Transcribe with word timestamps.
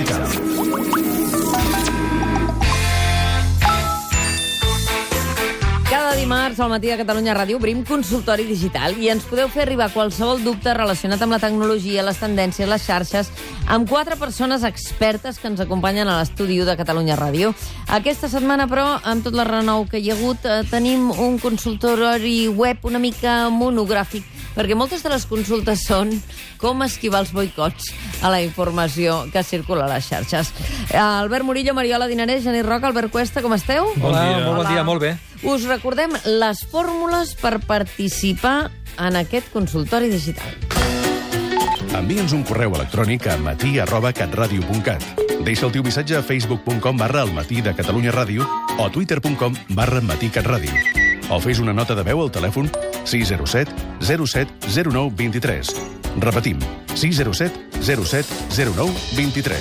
digital. 0.00 0.28
Cada 5.90 6.14
dimarts 6.14 6.60
al 6.60 6.70
matí 6.70 6.86
de 6.86 6.96
Catalunya 6.96 7.34
Ràdio 7.34 7.58
obrim 7.58 7.82
consultori 7.84 8.46
digital 8.46 8.94
i 9.02 9.10
ens 9.10 9.26
podeu 9.26 9.50
fer 9.50 9.64
arribar 9.66 9.90
qualsevol 9.92 10.40
dubte 10.44 10.72
relacionat 10.74 11.20
amb 11.22 11.34
la 11.34 11.40
tecnologia, 11.42 12.04
les 12.06 12.20
tendències, 12.22 12.68
les 12.70 12.86
xarxes, 12.86 13.30
amb 13.66 13.90
quatre 13.90 14.16
persones 14.16 14.64
expertes 14.64 15.38
que 15.38 15.50
ens 15.50 15.60
acompanyen 15.60 16.08
a 16.08 16.20
l'estudi 16.20 16.60
de 16.64 16.76
Catalunya 16.78 17.18
Ràdio. 17.18 17.52
Aquesta 17.88 18.30
setmana, 18.30 18.68
però, 18.70 19.00
amb 19.02 19.26
tot 19.26 19.34
la 19.34 19.44
renou 19.48 19.84
que 19.90 19.98
hi 19.98 20.10
ha 20.10 20.16
hagut, 20.16 20.46
eh, 20.46 20.62
tenim 20.70 21.10
un 21.10 21.38
consultori 21.38 22.48
web 22.48 22.78
una 22.86 23.02
mica 23.02 23.50
monogràfic 23.50 24.24
perquè 24.56 24.76
moltes 24.76 25.02
de 25.04 25.10
les 25.12 25.26
consultes 25.30 25.84
són 25.86 26.12
com 26.60 26.82
esquivar 26.82 27.22
els 27.24 27.32
boicots 27.32 27.92
a 28.22 28.30
la 28.32 28.42
informació 28.42 29.26
que 29.32 29.42
circula 29.46 29.86
a 29.86 29.92
les 29.94 30.08
xarxes. 30.10 30.52
Albert 30.94 31.44
Murillo, 31.44 31.74
Mariola 31.74 32.08
Dinarès, 32.10 32.44
Genís 32.44 32.66
Roca, 32.66 32.88
Albert 32.90 33.10
Cuesta, 33.10 33.42
com 33.42 33.54
esteu? 33.54 33.92
Bon 33.96 34.10
Hola, 34.10 34.24
dia. 34.26 34.44
molt 34.44 34.56
bon 34.62 34.72
dia, 34.72 34.84
molt 34.84 35.00
bé. 35.02 35.14
Us 35.42 35.64
recordem 35.64 36.12
les 36.26 36.64
fórmules 36.68 37.34
per 37.40 37.60
participar 37.64 38.70
en 38.98 39.16
aquest 39.16 39.48
consultori 39.52 40.10
digital. 40.12 40.50
Envia'ns 41.96 42.32
un 42.36 42.44
correu 42.46 42.74
electrònic 42.76 43.26
a 43.32 43.36
matí 43.42 43.78
arroba 43.82 44.12
catradio.cat. 44.14 45.02
Deixa 45.42 45.66
el 45.66 45.72
teu 45.72 45.82
missatge 45.82 46.18
a 46.18 46.22
facebook.com 46.22 46.96
barra 47.00 47.24
el 47.26 47.32
matí 47.34 47.62
de 47.64 47.72
Catalunya 47.74 48.12
Ràdio 48.14 48.44
o 48.76 48.84
a 48.84 48.90
twitter.com 48.92 49.56
barra 49.74 50.00
matí 50.04 50.28
catradio. 50.28 50.72
O 51.30 51.40
fes 51.40 51.58
una 51.58 51.72
nota 51.72 51.94
de 51.94 52.04
veu 52.06 52.20
al 52.22 52.30
telèfon 52.30 52.70
607 53.04 53.72
07 54.00 54.50
09 54.90 55.12
23. 55.16 55.66
Repetim, 56.18 56.58
607 56.94 57.52
07 57.80 58.26
09 58.74 58.92
23. 59.16 59.58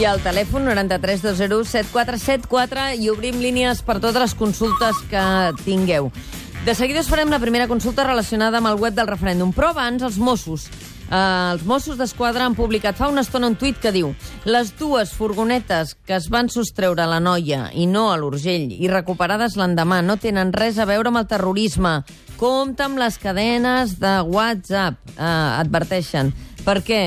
I 0.00 0.04
al 0.08 0.20
telèfon 0.24 0.64
93207474 0.70 2.96
i 3.02 3.10
obrim 3.12 3.36
línies 3.42 3.82
per 3.84 4.00
totes 4.00 4.22
les 4.22 4.34
consultes 4.34 4.96
que 5.10 5.24
tingueu. 5.66 6.10
De 6.64 6.74
seguida 6.76 7.00
us 7.00 7.08
farem 7.08 7.30
la 7.32 7.40
primera 7.40 7.68
consulta 7.68 8.04
relacionada 8.04 8.58
amb 8.60 8.68
el 8.68 8.80
web 8.80 8.94
del 8.96 9.08
referèndum, 9.08 9.52
però 9.56 9.70
abans 9.72 10.02
els 10.04 10.18
Mossos. 10.20 10.66
Uh, 11.10 11.56
els 11.56 11.64
Mossos 11.66 11.98
d'Esquadra 11.98 12.44
han 12.46 12.54
publicat 12.54 12.94
fa 12.94 13.08
una 13.10 13.24
estona 13.26 13.48
un 13.50 13.56
tuit 13.58 13.74
que 13.82 13.90
diu 13.90 14.12
les 14.46 14.68
dues 14.78 15.10
furgonetes 15.10 15.96
que 16.06 16.14
es 16.14 16.28
van 16.30 16.46
sostreure 16.54 17.02
a 17.02 17.08
la 17.10 17.18
noia 17.18 17.64
i 17.74 17.88
no 17.90 18.12
a 18.12 18.18
l'Urgell 18.20 18.70
i 18.70 18.86
recuperades 18.92 19.56
l'endemà 19.58 19.98
no 20.06 20.20
tenen 20.22 20.54
res 20.54 20.78
a 20.78 20.86
veure 20.86 21.10
amb 21.10 21.18
el 21.18 21.26
terrorisme. 21.26 21.96
Compte 22.38 22.86
amb 22.86 23.02
les 23.02 23.18
cadenes 23.18 23.98
de 23.98 24.14
WhatsApp, 24.22 25.02
uh, 25.16 25.58
adverteixen. 25.58 26.30
Per 26.62 26.78
què? 26.86 27.02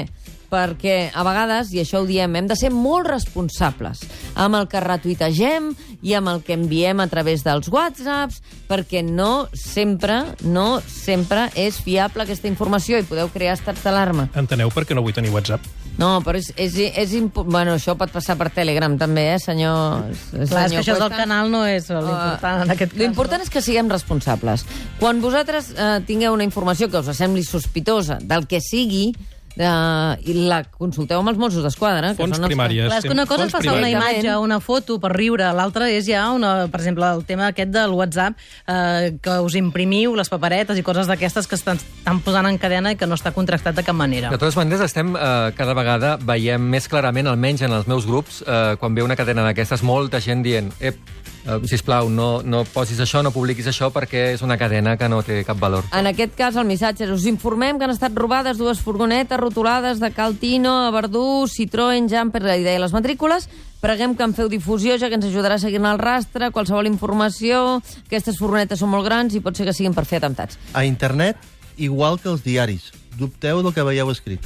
Perquè 0.54 1.10
a 1.10 1.26
vegades, 1.26 1.74
i 1.74 1.82
això 1.82 2.04
ho 2.04 2.08
diem, 2.08 2.36
hem 2.38 2.48
de 2.52 2.58
ser 2.60 2.70
molt 2.74 3.10
responsables 3.10 4.04
amb 4.38 4.60
el 4.60 4.68
que 4.70 4.82
retuitegem 4.84 5.72
i 6.04 6.14
amb 6.18 6.30
el 6.30 6.42
que 6.46 6.54
enviem 6.54 7.00
a 7.02 7.08
través 7.10 7.42
dels 7.46 7.70
whatsapps, 7.74 8.42
perquè 8.70 9.02
no 9.06 9.48
sempre, 9.58 10.22
no 10.46 10.82
sempre 10.86 11.48
és 11.60 11.80
fiable 11.82 12.26
aquesta 12.28 12.50
informació 12.52 13.00
i 13.02 13.08
podeu 13.08 13.32
crear 13.34 13.56
estats 13.58 13.82
d'alarma. 13.86 14.30
Enteneu 14.38 14.70
per 14.74 14.86
què 14.86 14.94
no 14.98 15.02
vull 15.06 15.16
tenir 15.16 15.34
WhatsApp? 15.34 15.66
No, 15.94 16.24
però 16.26 16.40
és, 16.42 16.48
és, 16.58 16.74
és 16.98 17.12
impo- 17.14 17.44
bueno, 17.46 17.76
això 17.78 17.94
pot 17.98 18.10
passar 18.10 18.34
per 18.40 18.50
Telegram 18.54 18.96
també, 18.98 19.28
eh, 19.36 19.40
senyor... 19.40 20.08
Clar, 20.34 20.64
és 20.66 20.74
que 20.74 20.82
això 20.82 20.96
del 20.98 21.14
canal 21.14 21.52
no 21.54 21.62
és 21.70 21.86
l'important 21.94 22.64
en 22.66 22.74
aquest 22.74 22.96
cas. 22.96 23.00
L'important 23.04 23.44
és 23.46 23.52
que 23.54 23.62
siguem 23.62 23.92
responsables. 23.94 24.66
Quan 25.00 25.22
vosaltres 25.22 25.70
eh, 25.78 26.00
tingueu 26.08 26.34
una 26.34 26.48
informació 26.48 26.90
que 26.90 26.98
us 27.04 27.14
sembli 27.18 27.46
sospitosa 27.46 28.18
del 28.22 28.48
que 28.50 28.60
sigui, 28.62 29.12
eh, 29.58 30.30
i 30.30 30.36
la 30.50 30.62
consulteu 30.66 31.22
amb 31.22 31.32
els 31.32 31.40
Mossos 31.42 31.64
d'Esquadra, 31.66 32.14
que 32.14 32.22
Fons 32.22 32.38
són 32.38 32.48
els 32.48 32.54
primàries. 32.54 32.88
Clar, 32.90 33.00
és 33.02 33.08
que 33.08 33.16
una 33.16 33.26
cosa 33.30 33.48
és 33.48 33.56
passar 33.56 33.76
una 33.78 33.90
imatge, 33.92 34.36
una 34.42 34.60
foto 34.64 35.00
per 35.04 35.14
riure, 35.16 35.50
l'altra 35.56 35.90
és 35.92 36.08
ja, 36.10 36.26
una, 36.36 36.54
per 36.72 36.82
exemple, 36.82 37.10
el 37.18 37.26
tema 37.30 37.50
aquest 37.52 37.74
del 37.74 37.96
WhatsApp, 37.98 38.40
eh, 38.68 39.14
que 39.24 39.40
us 39.46 39.58
imprimiu 39.60 40.16
les 40.20 40.32
paperetes 40.32 40.80
i 40.80 40.86
coses 40.86 41.10
d'aquestes 41.10 41.50
que 41.50 41.60
estan, 41.60 41.82
estan 41.82 42.22
posant 42.26 42.50
en 42.50 42.60
cadena 42.62 42.94
i 42.94 43.00
que 43.00 43.10
no 43.10 43.18
està 43.20 43.34
contractat 43.36 43.78
de 43.78 43.86
cap 43.86 43.98
manera. 43.98 44.32
De 44.34 44.42
totes 44.42 44.58
maneres, 44.60 44.86
estem 44.90 45.16
eh, 45.16 45.52
cada 45.58 45.78
vegada 45.78 46.16
veiem 46.22 46.64
més 46.74 46.90
clarament, 46.92 47.30
almenys 47.30 47.66
en 47.68 47.76
els 47.76 47.90
meus 47.90 48.08
grups, 48.10 48.42
eh, 48.46 48.76
quan 48.80 48.96
ve 48.96 49.06
una 49.06 49.20
cadena 49.20 49.46
d'aquestes, 49.48 49.86
molta 49.86 50.22
gent 50.24 50.44
dient 50.46 50.72
ep, 50.80 51.00
eh, 51.46 51.60
sisplau, 51.68 52.10
no, 52.10 52.42
no 52.44 52.64
posis 52.66 53.00
això, 53.04 53.22
no 53.24 53.34
publiquis 53.36 53.68
això, 53.70 53.90
perquè 53.94 54.32
és 54.34 54.44
una 54.46 54.58
cadena 54.58 54.96
que 54.98 55.10
no 55.12 55.22
té 55.26 55.42
cap 55.48 55.60
valor. 55.60 55.86
En 55.96 56.08
aquest 56.10 56.36
cas, 56.38 56.58
el 56.60 56.68
missatge 56.70 57.06
és 57.08 57.14
us 57.14 57.28
informem 57.30 57.78
que 57.80 57.88
han 57.88 57.94
estat 57.94 58.16
robades 58.16 58.58
dues 58.62 58.82
furgonetes 58.84 59.40
rotulades 59.40 60.02
de 60.04 60.12
Caltino 60.16 60.74
a 60.88 60.92
Verdú, 60.96 61.46
Citroën, 61.52 62.10
Jumper, 62.10 62.44
la 62.44 62.58
idea 62.58 62.80
les 62.80 62.96
matrícules. 62.96 63.50
Preguem 63.84 64.16
que 64.16 64.24
en 64.24 64.34
feu 64.34 64.48
difusió, 64.48 64.96
ja 64.96 65.10
que 65.12 65.18
ens 65.20 65.28
ajudarà 65.28 65.58
a 65.60 65.62
seguir 65.62 65.82
el 65.84 66.00
rastre, 66.00 66.52
qualsevol 66.56 66.88
informació. 66.88 67.82
Aquestes 68.08 68.40
furgonetes 68.40 68.80
són 68.80 68.94
molt 68.94 69.04
grans 69.04 69.36
i 69.36 69.42
pot 69.44 69.58
ser 69.58 69.68
que 69.68 69.76
siguin 69.76 69.94
per 69.94 70.06
fer 70.08 70.22
atemptats. 70.22 70.60
A 70.74 70.86
internet, 70.88 71.38
igual 71.76 72.20
que 72.20 72.32
els 72.32 72.44
diaris. 72.46 72.94
Dubteu 73.20 73.62
del 73.62 73.74
que 73.76 73.84
veieu 73.84 74.10
escrit. 74.10 74.46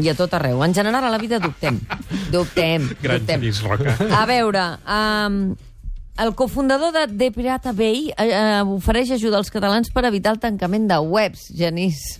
I 0.00 0.08
a 0.08 0.14
tot 0.14 0.32
arreu. 0.38 0.62
En 0.64 0.72
general, 0.72 1.04
a 1.04 1.10
la 1.10 1.18
vida 1.18 1.40
dubtem. 1.42 1.80
Dubtem. 2.32 2.88
Gran 3.02 3.26
dubtem. 3.26 3.48
Roca. 3.66 3.96
A 4.16 4.24
veure, 4.24 4.64
um, 4.86 5.40
el 6.18 6.34
cofundador 6.34 6.92
de 6.92 7.06
The 7.08 7.30
Pirata 7.32 7.72
Bay 7.72 8.10
eh, 8.10 8.30
eh, 8.30 8.62
ofereix 8.66 9.10
ajuda 9.16 9.38
als 9.40 9.50
catalans 9.50 9.90
per 9.90 10.04
evitar 10.04 10.34
el 10.34 10.40
tancament 10.42 10.88
de 10.90 10.98
webs, 11.00 11.48
Genís. 11.56 12.19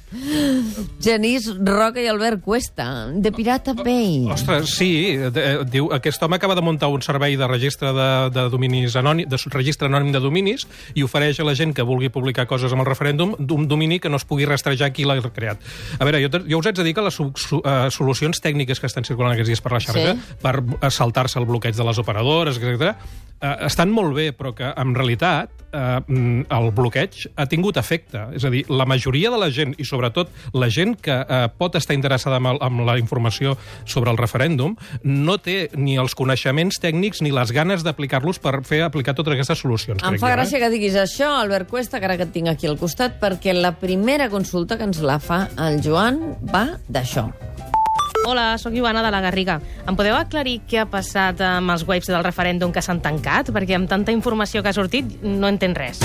Genís 1.00 1.46
Roca 1.54 2.02
i 2.02 2.08
Albert 2.10 2.42
Cuesta. 2.42 3.08
The 3.22 3.32
Pirata 3.32 3.74
Bay. 3.78 4.26
Ostres, 4.30 4.74
sí, 4.74 5.16
de, 5.16 5.44
diu, 5.70 5.90
aquest 5.94 6.22
home 6.22 6.36
acaba 6.36 6.56
de 6.58 6.64
muntar 6.66 6.90
un 6.90 7.02
servei 7.02 7.36
de 7.38 7.46
registre 7.46 7.92
de, 7.94 8.08
de 8.34 8.48
dominis 8.50 8.96
anònim, 8.98 9.28
de 9.30 9.38
registre 9.54 9.88
anònim 9.88 10.12
de 10.12 10.20
dominis 10.22 10.66
i 10.94 11.04
ofereix 11.06 11.40
a 11.40 11.46
la 11.46 11.54
gent 11.54 11.74
que 11.76 11.86
vulgui 11.86 12.10
publicar 12.10 12.48
coses 12.50 12.72
amb 12.74 12.82
el 12.82 12.90
referèndum 12.90 13.36
d'un 13.38 13.68
domini 13.70 14.00
que 14.00 14.10
no 14.10 14.18
es 14.18 14.26
pugui 14.26 14.48
rastrejar 14.48 14.90
qui 14.92 15.06
l'ha 15.06 15.20
creat. 15.30 15.62
A 15.98 16.04
veure, 16.08 16.20
jo, 16.24 16.42
jo 16.42 16.58
us 16.58 16.66
haig 16.66 16.76
de 16.76 16.86
dir 16.86 16.94
que 16.96 17.06
les 17.06 17.14
su, 17.14 17.30
su, 17.36 17.60
uh, 17.62 17.86
solucions 17.94 18.42
tècniques 18.42 18.80
que 18.80 18.88
estan 18.90 19.06
circulant 19.06 19.36
aquests 19.36 19.54
dies 19.54 19.62
per 19.62 19.74
la 19.76 19.80
xarxa 19.80 19.98
Sí. 20.00 20.36
per 20.40 20.90
saltar-se 20.90 21.38
el 21.38 21.46
bloqueig 21.46 21.76
de 21.76 21.84
les 21.84 21.98
operadores, 22.00 22.56
etc., 22.58 22.94
uh, 22.96 23.66
estan 23.68 23.90
molt 23.92 24.14
bé, 24.16 24.30
però 24.36 24.54
que 24.56 24.70
en 24.74 24.94
realitat 24.96 25.52
uh, 25.76 26.00
el 26.08 26.70
bloqueig 26.74 27.28
ha 27.36 27.46
tingut 27.46 27.76
efecte. 27.76 28.26
És 28.34 28.44
a 28.44 28.50
dir, 28.50 28.64
la 28.68 28.86
majoria 28.88 29.30
de 29.30 29.38
la 29.38 29.50
gent, 29.52 29.74
i 29.78 29.84
sobretot 29.84 29.99
la 30.52 30.70
gent 30.72 30.96
que 31.00 31.14
uh, 31.20 31.48
pot 31.56 31.76
estar 31.78 31.96
interessada 31.96 32.40
amb, 32.40 32.52
el, 32.54 32.60
amb 32.64 32.84
la 32.86 32.96
informació 33.00 33.56
sobre 33.84 34.10
el 34.10 34.18
referèndum, 34.20 34.76
no 35.04 35.38
té 35.38 35.68
ni 35.76 35.98
els 36.00 36.16
coneixements 36.18 36.80
tècnics 36.82 37.22
ni 37.24 37.34
les 37.34 37.52
ganes 37.54 37.84
d'aplicar-los 37.86 38.40
per 38.42 38.60
fer 38.66 38.82
aplicar 38.86 39.14
totes 39.18 39.36
aquestes 39.36 39.62
solucions. 39.62 40.02
Em 40.02 40.16
crec 40.16 40.24
fa 40.24 40.32
jo, 40.32 40.38
gràcia 40.38 40.62
que 40.62 40.72
diguis 40.72 40.96
això, 40.98 41.32
Albert 41.40 41.70
Cuesta, 41.70 42.00
que 42.00 42.10
ara 42.10 42.18
que 42.20 42.28
et 42.28 42.34
tinc 42.34 42.50
aquí 42.52 42.70
al 42.70 42.78
costat, 42.80 43.20
perquè 43.22 43.54
la 43.56 43.74
primera 43.78 44.30
consulta 44.32 44.78
que 44.78 44.88
ens 44.88 45.02
la 45.04 45.20
fa 45.22 45.46
el 45.68 45.80
Joan 45.84 46.22
va 46.52 46.66
d'això. 46.88 47.28
Hola, 48.26 48.58
sóc 48.58 48.74
Joana 48.76 49.02
de 49.02 49.10
la 49.10 49.20
Garriga. 49.24 49.60
Em 49.88 49.96
podeu 49.96 50.14
aclarir 50.14 50.60
què 50.68 50.82
ha 50.82 50.86
passat 50.90 51.40
amb 51.40 51.72
els 51.72 51.86
webs 51.88 52.10
del 52.12 52.22
referèndum 52.26 52.72
que 52.72 52.84
s'han 52.84 53.00
tancat? 53.00 53.48
Perquè 53.54 53.78
amb 53.78 53.88
tanta 53.88 54.12
informació 54.12 54.62
que 54.62 54.70
ha 54.70 54.76
sortit 54.76 55.22
no 55.24 55.48
entenc 55.48 55.80
res. 55.80 56.04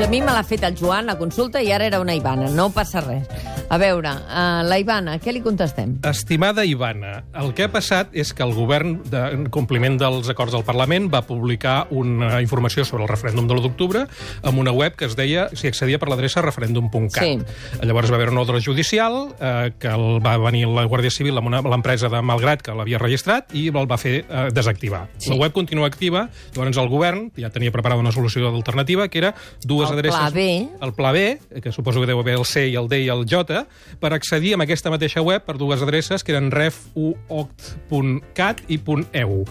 Bueno, 0.00 0.08
a 0.08 0.16
mi 0.16 0.20
me 0.24 0.32
l'ha 0.32 0.42
fet 0.48 0.62
el 0.64 0.78
Joan, 0.80 1.04
la 1.04 1.14
consulta, 1.20 1.60
i 1.60 1.74
ara 1.76 1.84
era 1.84 1.98
una 2.00 2.14
Ivana. 2.16 2.46
No 2.56 2.70
passa 2.72 3.02
res. 3.04 3.26
A 3.70 3.78
veure, 3.78 4.10
uh, 4.10 4.64
la 4.66 4.80
Ivana, 4.82 5.12
què 5.22 5.30
li 5.30 5.38
contestem? 5.44 5.92
Estimada 6.08 6.64
Ivana, 6.66 7.20
el 7.38 7.52
que 7.54 7.68
ha 7.68 7.70
passat 7.70 8.16
és 8.18 8.32
que 8.34 8.42
el 8.42 8.50
govern, 8.50 8.96
de, 9.06 9.20
en 9.36 9.44
compliment 9.54 9.94
dels 10.00 10.26
acords 10.32 10.56
del 10.56 10.64
Parlament, 10.66 11.06
va 11.12 11.20
publicar 11.22 11.84
una 11.94 12.40
informació 12.42 12.82
sobre 12.82 13.04
el 13.04 13.10
referèndum 13.12 13.46
de 13.46 13.54
l'1 13.54 13.62
d'octubre 13.68 14.02
amb 14.42 14.58
una 14.58 14.72
web 14.74 14.96
que 14.98 15.06
es 15.06 15.14
deia, 15.14 15.44
s'hi 15.54 15.70
accedia 15.70 16.00
per 16.02 16.08
l'adreça 16.10 16.42
referèndum.cat. 16.42 17.22
Sí. 17.22 17.84
Llavors 17.86 18.10
va 18.10 18.18
haver 18.18 18.32
un 18.32 18.40
ordre 18.42 18.58
judicial 18.58 19.20
eh, 19.38 19.70
que 19.78 19.94
el 19.94 20.18
va 20.24 20.34
venir 20.42 20.64
la 20.66 20.88
Guàrdia 20.90 21.14
Civil 21.14 21.38
amb 21.38 21.54
l'empresa 21.70 22.10
de 22.10 22.24
Malgrat 22.26 22.66
que 22.66 22.74
l'havia 22.74 22.98
registrat 22.98 23.54
i 23.54 23.68
el 23.70 23.86
va 23.86 24.00
fer 24.02 24.16
eh, 24.24 24.48
desactivar. 24.50 25.04
Sí. 25.18 25.30
La 25.30 25.38
web 25.44 25.54
continua 25.54 25.86
activa, 25.86 26.26
llavors 26.56 26.82
el 26.82 26.90
govern 26.90 27.28
ja 27.38 27.54
tenia 27.54 27.70
preparada 27.70 28.02
una 28.02 28.10
solució 28.10 28.50
alternativa 28.50 29.06
que 29.06 29.22
era 29.22 29.36
dues 29.62 29.94
El 29.94 30.00
adreces... 30.00 30.18
pla 30.18 30.34
B. 30.34 30.50
El 30.82 30.96
pla 30.98 31.14
B, 31.14 31.38
que 31.62 31.70
suposo 31.70 32.02
que 32.02 32.10
deu 32.10 32.18
haver 32.18 32.34
el 32.42 32.48
C 32.50 32.66
i 32.66 32.74
el 32.74 32.90
D 32.90 33.04
i 33.06 33.12
el 33.14 33.28
J, 33.30 33.59
per 34.00 34.12
accedir 34.16 34.54
a 34.54 34.56
aquesta 34.62 34.90
mateixa 34.92 35.22
web 35.24 35.42
per 35.46 35.56
dues 35.60 35.82
adreces 35.82 36.24
que 36.24 36.32
eren 36.34 36.50
refuoct.cat 36.54 38.56
i 38.68 38.80
.eu. 39.12 39.30
Uh, 39.40 39.46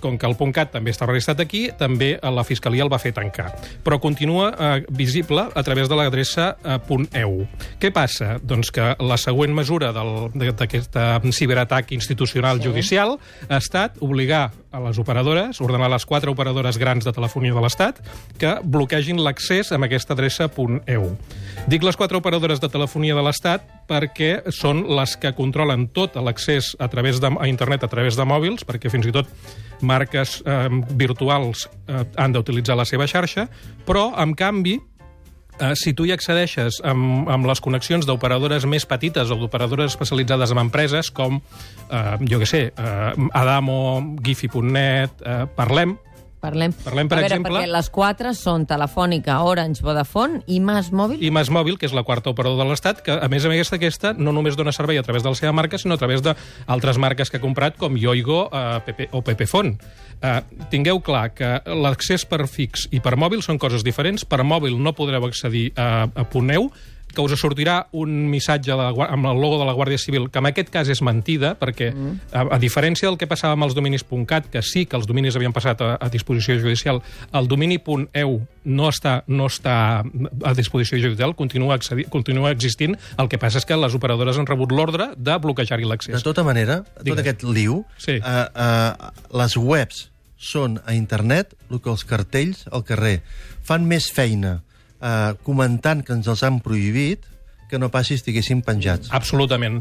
com 0.00 0.18
que 0.18 0.26
el 0.28 0.36
.cat 0.52 0.72
també 0.72 0.90
està 0.92 1.06
registrat 1.08 1.40
aquí, 1.42 1.70
també 1.78 2.12
eh, 2.16 2.30
la 2.30 2.44
Fiscalia 2.46 2.82
el 2.84 2.90
va 2.92 2.98
fer 3.02 3.12
tancar. 3.16 3.48
Però 3.84 3.98
continua 4.00 4.50
uh, 4.52 4.56
visible 4.90 5.48
a 5.54 5.62
través 5.66 5.88
de 5.88 5.94
l'adreça 5.98 6.56
uh, 6.62 6.78
.eu. 7.12 7.46
Què 7.80 7.90
passa? 7.94 8.36
Doncs 8.42 8.70
que 8.70 8.94
la 9.00 9.16
següent 9.20 9.54
mesura 9.56 9.92
d'aquest 9.92 10.96
ciberatac 11.32 11.92
institucional 11.92 12.58
Sí. 12.60 12.64
judicial 12.68 13.18
ha 13.48 13.56
estat 13.58 13.92
obligar 14.00 14.50
a 14.76 14.80
les 14.84 14.98
operadores, 15.00 15.60
ordenar 15.64 15.88
les 15.90 16.04
quatre 16.04 16.30
operadores 16.30 16.76
grans 16.78 17.04
de 17.04 17.12
telefonia 17.16 17.54
de 17.56 17.62
l'Estat 17.64 18.00
que 18.40 18.56
bloquegin 18.62 19.22
l'accés 19.24 19.72
amb 19.72 19.88
aquesta 19.88 20.12
adreça 20.12 20.50
.eu. 20.52 21.06
Dic 21.66 21.82
les 21.82 21.96
quatre 21.96 22.18
operadores 22.18 22.60
de 22.60 22.68
telefonia 22.68 23.16
de 23.16 23.24
l'Estat 23.24 23.64
perquè 23.88 24.52
són 24.52 24.84
les 24.98 25.16
que 25.16 25.32
controlen 25.36 25.88
tot 25.96 26.18
l'accés 26.20 26.74
a 26.78 26.88
través 26.92 27.20
de, 27.22 27.30
a 27.32 27.48
internet 27.48 27.84
a 27.84 27.88
través 27.88 28.18
de 28.18 28.26
mòbils, 28.28 28.66
perquè 28.68 28.92
fins 28.92 29.08
i 29.08 29.14
tot 29.14 29.30
marques 29.80 30.42
eh, 30.44 30.68
virtuals 30.92 31.66
eh, 31.88 32.04
han 32.16 32.36
d'utilitzar 32.36 32.76
la 32.76 32.86
seva 32.88 33.08
xarxa, 33.08 33.48
però, 33.86 34.10
en 34.20 34.34
canvi, 34.36 34.76
Eh, 35.58 35.72
si 35.74 35.94
tu 35.96 36.04
hi 36.04 36.12
accedeixes 36.12 36.82
amb, 36.84 37.30
amb 37.32 37.48
les 37.48 37.62
connexions 37.64 38.04
d'operadores 38.04 38.66
més 38.68 38.84
petites 38.84 39.30
o 39.32 39.38
d'operadores 39.40 39.94
especialitzades 39.94 40.52
en 40.52 40.60
empreses 40.60 41.08
com, 41.10 41.38
eh, 41.88 42.16
jo 42.28 42.40
què 42.42 42.48
sé, 42.48 42.62
eh, 42.76 43.28
Adamo, 43.32 43.78
Gifi.net, 44.20 45.22
eh, 45.24 45.46
Parlem, 45.56 45.96
Parlem. 46.46 46.72
Parlem, 46.84 47.08
per 47.10 47.18
a 47.18 47.20
veure, 47.24 47.34
exemple- 47.34 47.58
perquè 47.58 47.72
les 47.72 47.90
quatre 47.90 48.32
són 48.38 48.66
Telefònica, 48.70 49.40
Orange, 49.42 49.82
Vodafone 49.82 50.42
i 50.46 50.60
Mas 50.62 50.92
Mòbil. 50.94 51.18
i 51.22 51.30
Mas 51.34 51.50
Mòbil, 51.50 51.76
que 51.78 51.86
és 51.90 51.94
la 51.96 52.04
quarta 52.06 52.30
operadora 52.30 52.64
de 52.64 52.70
l'Estat, 52.70 53.02
que 53.02 53.12
a 53.18 53.28
més 53.28 53.44
a 53.44 53.50
més 53.50 53.72
aquesta 53.74 54.12
no 54.14 54.32
només 54.32 54.56
dona 54.56 54.72
servei 54.72 54.98
a 54.98 55.02
través 55.02 55.22
de 55.24 55.28
la 55.32 55.34
seva 55.38 55.52
marca, 55.52 55.78
sinó 55.78 55.94
a 55.94 55.98
través 55.98 56.22
d'altres 56.22 56.98
marques 57.02 57.30
que 57.30 57.38
ha 57.38 57.42
comprat, 57.42 57.76
com 57.76 57.96
Yoigo 57.98 58.48
eh, 58.52 58.80
PP, 58.86 59.08
o 59.12 59.22
Pepefon. 59.26 59.76
Eh, 60.22 60.40
tingueu 60.70 61.00
clar 61.04 61.34
que 61.34 61.60
l'accés 61.66 62.24
per 62.24 62.46
fix 62.48 62.86
i 62.94 63.00
per 63.04 63.16
mòbil 63.20 63.42
són 63.42 63.58
coses 63.58 63.82
diferents. 63.84 64.24
Per 64.24 64.42
mòbil 64.44 64.78
no 64.80 64.94
podreu 64.96 65.26
accedir 65.26 65.72
a, 65.76 66.06
a 66.08 66.24
Puneu, 66.30 66.70
que 67.16 67.24
us 67.24 67.34
sortirà 67.40 67.78
un 67.96 68.12
missatge 68.30 68.68
de 68.70 68.76
la, 68.76 68.90
amb 69.08 69.30
el 69.30 69.40
logo 69.40 69.58
de 69.60 69.66
la 69.68 69.74
Guàrdia 69.76 69.98
Civil, 70.00 70.28
que 70.30 70.42
en 70.42 70.50
aquest 70.50 70.70
cas 70.74 70.90
és 70.92 71.00
mentida, 71.04 71.54
perquè, 71.58 71.90
mm. 71.94 72.16
a, 72.36 72.44
a 72.56 72.58
diferència 72.62 73.08
del 73.08 73.16
que 73.20 73.28
passava 73.30 73.56
amb 73.56 73.66
els 73.66 73.76
dominis 73.76 74.04
.cat, 74.28 74.50
que 74.52 74.62
sí 74.62 74.84
que 74.86 74.98
els 74.98 75.06
dominis 75.08 75.36
havien 75.36 75.54
passat 75.56 75.80
a, 75.82 75.94
a 75.96 76.10
disposició 76.12 76.58
judicial, 76.60 77.00
el 77.32 77.48
domini 77.48 77.80
.eu 77.86 78.36
no 78.64 78.88
està, 78.90 79.20
no 79.26 79.46
està 79.48 79.76
a 80.02 80.54
disposició 80.58 80.98
judicial, 81.00 81.34
continua, 81.38 81.76
accedi, 81.78 82.04
continua 82.10 82.52
existint, 82.52 82.96
el 83.18 83.30
que 83.32 83.38
passa 83.38 83.62
és 83.62 83.66
que 83.68 83.78
les 83.78 83.94
operadores 83.96 84.38
han 84.38 84.46
rebut 84.48 84.74
l'ordre 84.74 85.12
de 85.16 85.38
bloquejar-hi 85.38 85.86
De 85.86 85.90
l'accés. 85.90 86.22
tota 86.22 86.44
manera, 86.44 86.82
tot 86.84 87.04
Digues. 87.04 87.20
aquest 87.24 87.42
liu, 87.44 87.84
Sí. 87.98 88.12
eh, 88.12 88.20
eh, 88.20 88.92
les 89.32 89.56
webs 89.56 90.10
són 90.36 90.80
a 90.84 90.94
internet 90.94 91.54
el 91.70 91.80
que 91.80 91.90
els 91.90 92.04
cartells 92.04 92.66
al 92.70 92.84
carrer. 92.84 93.22
Fan 93.64 93.86
més 93.88 94.10
feina 94.12 94.60
eh, 95.00 95.32
comentant 95.46 96.02
que 96.04 96.14
ens 96.16 96.28
els 96.28 96.42
han 96.46 96.60
prohibit 96.64 97.24
que 97.70 97.78
no 97.78 97.90
passi 97.90 98.14
si 98.14 98.20
estiguessin 98.20 98.62
penjats. 98.62 99.10
Absolutament. 99.14 99.80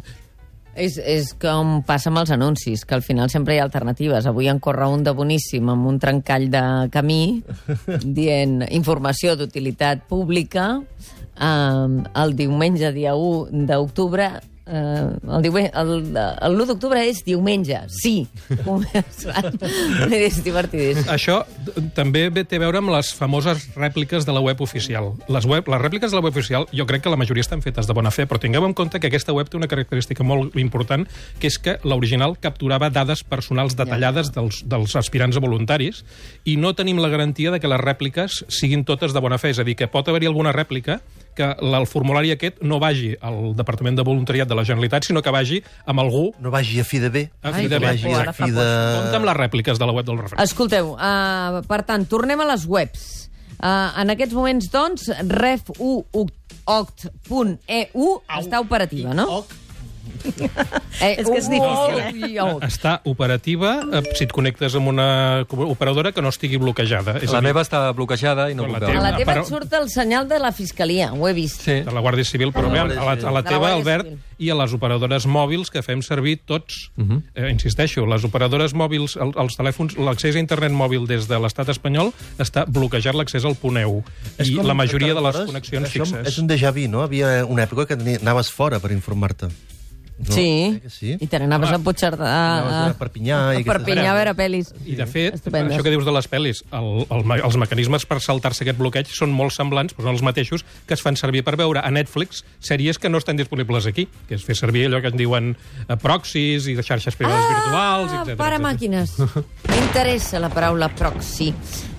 És, 0.75 0.97
és 0.99 1.29
com 1.39 1.79
passa 1.87 2.09
amb 2.11 2.19
els 2.19 2.31
anuncis, 2.35 2.83
que 2.83 2.97
al 2.97 3.03
final 3.05 3.29
sempre 3.31 3.55
hi 3.55 3.61
ha 3.61 3.67
alternatives. 3.67 4.25
Avui 4.27 4.49
en 4.51 4.59
corre 4.59 4.89
un 4.91 5.05
de 5.05 5.13
boníssim 5.15 5.69
amb 5.71 5.87
un 5.87 5.99
trencall 6.03 6.49
de 6.51 6.63
camí 6.91 7.43
dient 8.19 8.65
informació 8.67 9.37
d'utilitat 9.39 10.03
pública 10.09 10.67
eh, 10.75 12.03
el 12.23 12.35
diumenge 12.35 12.91
dia 12.95 13.15
1 13.15 13.65
d'octubre 13.69 14.33
eh, 14.65 15.09
el, 15.37 15.41
diumenge, 15.41 15.71
el, 15.77 16.17
el 16.17 16.55
1 16.57 16.67
d'octubre 16.69 17.01
és 17.05 17.21
diumenge, 17.25 17.79
sí. 17.91 18.27
és 20.15 20.39
divertidíssim. 20.45 21.09
Això 21.11 21.41
també 21.97 22.27
té 22.43 22.59
a 22.59 22.63
veure 22.65 22.81
amb 22.81 22.93
les 22.95 23.11
famoses 23.15 23.67
rèpliques 23.77 24.25
de 24.27 24.35
la 24.35 24.43
web 24.43 24.61
oficial. 24.65 25.13
Les, 25.29 25.47
web, 25.49 25.69
les 25.71 25.81
rèpliques 25.81 26.11
de 26.11 26.19
la 26.19 26.23
web 26.25 26.33
oficial, 26.33 26.67
jo 26.73 26.87
crec 26.89 27.05
que 27.05 27.13
la 27.13 27.19
majoria 27.19 27.45
estan 27.45 27.63
fetes 27.65 27.87
de 27.87 27.97
bona 27.97 28.13
fe, 28.13 28.27
però 28.29 28.41
tingueu 28.41 28.65
en 28.67 28.75
compte 28.77 28.99
que 28.99 29.11
aquesta 29.11 29.35
web 29.35 29.49
té 29.49 29.59
una 29.59 29.69
característica 29.71 30.25
molt 30.25 30.57
important, 30.59 31.05
que 31.39 31.51
és 31.51 31.59
que 31.61 31.77
l'original 31.85 32.37
capturava 32.41 32.89
dades 32.93 33.23
personals 33.25 33.77
detallades 33.77 34.31
dels, 34.35 34.63
dels 34.65 34.95
aspirants 34.97 35.37
a 35.37 35.43
voluntaris 35.43 36.03
i 36.45 36.57
no 36.57 36.73
tenim 36.77 36.99
la 37.01 37.11
garantia 37.13 37.53
de 37.53 37.61
que 37.61 37.69
les 37.69 37.81
rèpliques 37.81 38.43
siguin 38.49 38.85
totes 38.85 39.13
de 39.13 39.21
bona 39.21 39.39
fe. 39.41 39.53
És 39.55 39.61
a 39.61 39.67
dir, 39.67 39.77
que 39.77 39.89
pot 39.91 40.07
haver-hi 40.09 40.29
alguna 40.29 40.53
rèplica 40.55 40.99
que 41.35 41.47
el 41.61 41.85
formulari 41.87 42.31
aquest 42.33 42.61
no 42.63 42.79
vagi 42.81 43.11
al 43.21 43.53
Departament 43.57 43.97
de 43.99 44.03
Voluntariat 44.07 44.47
de 44.49 44.55
la 44.57 44.63
Generalitat, 44.65 45.03
sinó 45.07 45.21
que 45.21 45.31
vagi 45.35 45.61
amb 45.85 45.99
algú 46.01 46.31
No 46.39 46.49
vagi 46.51 46.79
a 46.79 46.83
fi 46.87 46.99
de 47.03 47.09
bé, 47.11 47.29
A 47.43 47.51
fi 47.53 47.67
de 47.67 47.79
bé. 47.79 47.85
vagi 47.87 48.11
a 48.13 48.33
fi 48.33 48.49
de... 48.51 48.65
Compte 48.95 49.15
amb 49.19 49.25
les 49.29 49.37
rèpliques 49.37 49.79
de 49.79 49.85
la 49.85 49.93
web 49.95 50.05
del 50.07 50.17
referent. 50.21 50.41
Escolteu, 50.43 50.95
uh, 50.95 51.61
per 51.67 51.83
tant, 51.87 52.05
tornem 52.09 52.39
a 52.41 52.45
les 52.53 52.65
webs. 52.67 53.29
Uh, 53.55 53.91
en 54.01 54.09
aquests 54.11 54.35
moments, 54.35 54.67
doncs, 54.71 55.09
refuoct.eu 56.65 58.09
està 58.39 58.59
operativa, 58.63 59.13
no? 59.15 59.45
Eh, 61.01 61.15
És 61.19 61.27
que 61.27 61.37
és 61.37 61.47
difícil, 61.51 61.97
eh? 61.99 62.57
està 62.65 63.01
operativa 63.03 63.81
eh, 63.93 64.01
si 64.15 64.23
et 64.25 64.31
connectes 64.31 64.75
amb 64.79 64.87
una 64.87 65.45
operadora 65.49 66.11
que 66.15 66.21
no 66.23 66.29
estigui 66.31 66.57
bloquejada. 66.57 67.17
És 67.21 67.31
La 67.35 67.41
meva 67.41 67.61
està 67.65 67.81
bloquejada 67.93 68.49
i 68.51 68.55
no 68.55 68.63
puc 68.63 68.71
la 68.71 68.77
A 68.77 68.81
la 68.81 68.87
teva- 68.87 69.17
teva 69.17 69.33
però- 69.33 69.43
et 69.43 69.49
surt 69.51 69.73
el 69.73 69.89
senyal 69.89 70.27
de 70.27 70.39
la 70.39 70.51
Fiscalia, 70.55 71.11
ho 71.13 71.27
he 71.27 71.33
vist. 71.33 71.61
Sí. 71.65 71.81
de 71.81 71.91
la 71.91 72.01
Guàrdia 72.01 72.23
Civil, 72.25 72.53
però 72.53 72.71
bé, 72.71 72.79
a 72.79 72.85
la, 72.85 73.11
a 73.11 73.31
la 73.31 73.43
teva, 73.43 73.69
la 73.69 73.75
Albert, 73.75 74.07
i 74.37 74.49
a 74.49 74.55
les 74.55 74.73
operadores 74.73 75.25
mòbils 75.27 75.69
que 75.71 75.81
fem 75.83 76.01
servir 76.01 76.39
tots. 76.45 76.89
Uh 76.97 77.01
Mhm. 77.03 77.11
-huh. 77.17 77.21
eh, 77.35 77.51
insisteixo, 77.51 78.05
les 78.05 78.23
operadores 78.23 78.73
mòbils, 78.73 79.15
el, 79.17 79.31
els 79.37 79.55
telèfons, 79.57 79.97
l'accés 79.97 80.35
a 80.35 80.39
internet 80.39 80.71
mòbil 80.71 81.05
des 81.07 81.27
de 81.27 81.39
l'estat 81.39 81.69
espanyol 81.69 82.13
està 82.39 82.65
bloquejat 82.67 83.13
l'accés 83.15 83.43
al 83.45 83.55
Puneu. 83.55 84.03
És 84.37 84.47
I 84.49 84.55
la 84.55 84.73
majoria 84.73 85.13
de 85.13 85.21
les 85.21 85.35
connexions 85.45 85.89
fixes. 85.89 86.27
És 86.27 86.37
un 86.37 86.47
déjà 86.47 86.71
vu, 86.71 86.87
no? 86.89 87.01
Havia 87.01 87.45
una 87.45 87.63
època 87.63 87.85
que 87.85 87.93
anaves 88.21 88.49
fora 88.51 88.79
per 88.79 88.91
informar-te. 88.91 89.47
No? 90.17 90.31
Sí. 90.31 90.47
Eh 90.47 90.79
que 90.81 90.89
sí? 90.89 91.17
I 91.19 91.27
te 91.27 91.39
n'anaves 91.41 91.73
a 91.75 91.79
Puigcerdà... 91.83 92.27
Anaves 92.29 92.73
A, 92.75 92.83
a 92.93 92.97
Perpinyà 92.99 93.39
i 93.57 93.63
a 93.63 93.67
Perpinyà 93.67 94.13
a 94.13 94.15
veure 94.15 94.33
pel·lis. 94.37 94.69
I, 94.85 94.95
de 94.95 95.07
fet, 95.11 95.35
Estupendes. 95.35 95.75
això 95.75 95.83
que 95.83 95.91
dius 95.91 96.05
de 96.07 96.13
les 96.15 96.29
pel·lis, 96.31 96.61
el, 96.71 96.89
el, 97.03 97.33
els 97.35 97.57
mecanismes 97.59 98.05
per 98.07 98.21
saltar-se 98.23 98.63
aquest 98.63 98.79
bloqueig 98.79 99.11
són 99.11 99.33
molt 99.35 99.51
semblants, 99.55 99.95
però 99.95 100.07
són 100.07 100.15
els 100.15 100.23
mateixos 100.23 100.63
que 100.87 100.95
es 100.95 101.03
fan 101.03 101.19
servir 101.19 101.43
per 101.43 101.57
veure 101.59 101.83
a 101.83 101.91
Netflix 101.91 102.45
sèries 102.63 102.99
que 103.01 103.11
no 103.11 103.19
estan 103.19 103.35
disponibles 103.35 103.89
aquí, 103.91 104.07
que 104.29 104.39
és 104.39 104.45
fer 104.47 104.55
servir 104.55 104.85
allò 104.87 105.01
que 105.03 105.11
en 105.11 105.19
diuen 105.19 105.51
eh, 105.55 105.97
proxys 105.99 106.69
i 106.71 106.77
de 106.79 106.85
xarxes 106.85 107.19
privades 107.19 107.51
virtuals, 107.51 108.15
etc. 108.21 108.37
Ah, 108.37 108.39
para 108.39 108.61
màquines. 108.63 109.17
M'interessa 109.73 110.39
la 110.39 110.53
paraula 110.53 110.87
proxy. 110.95 111.51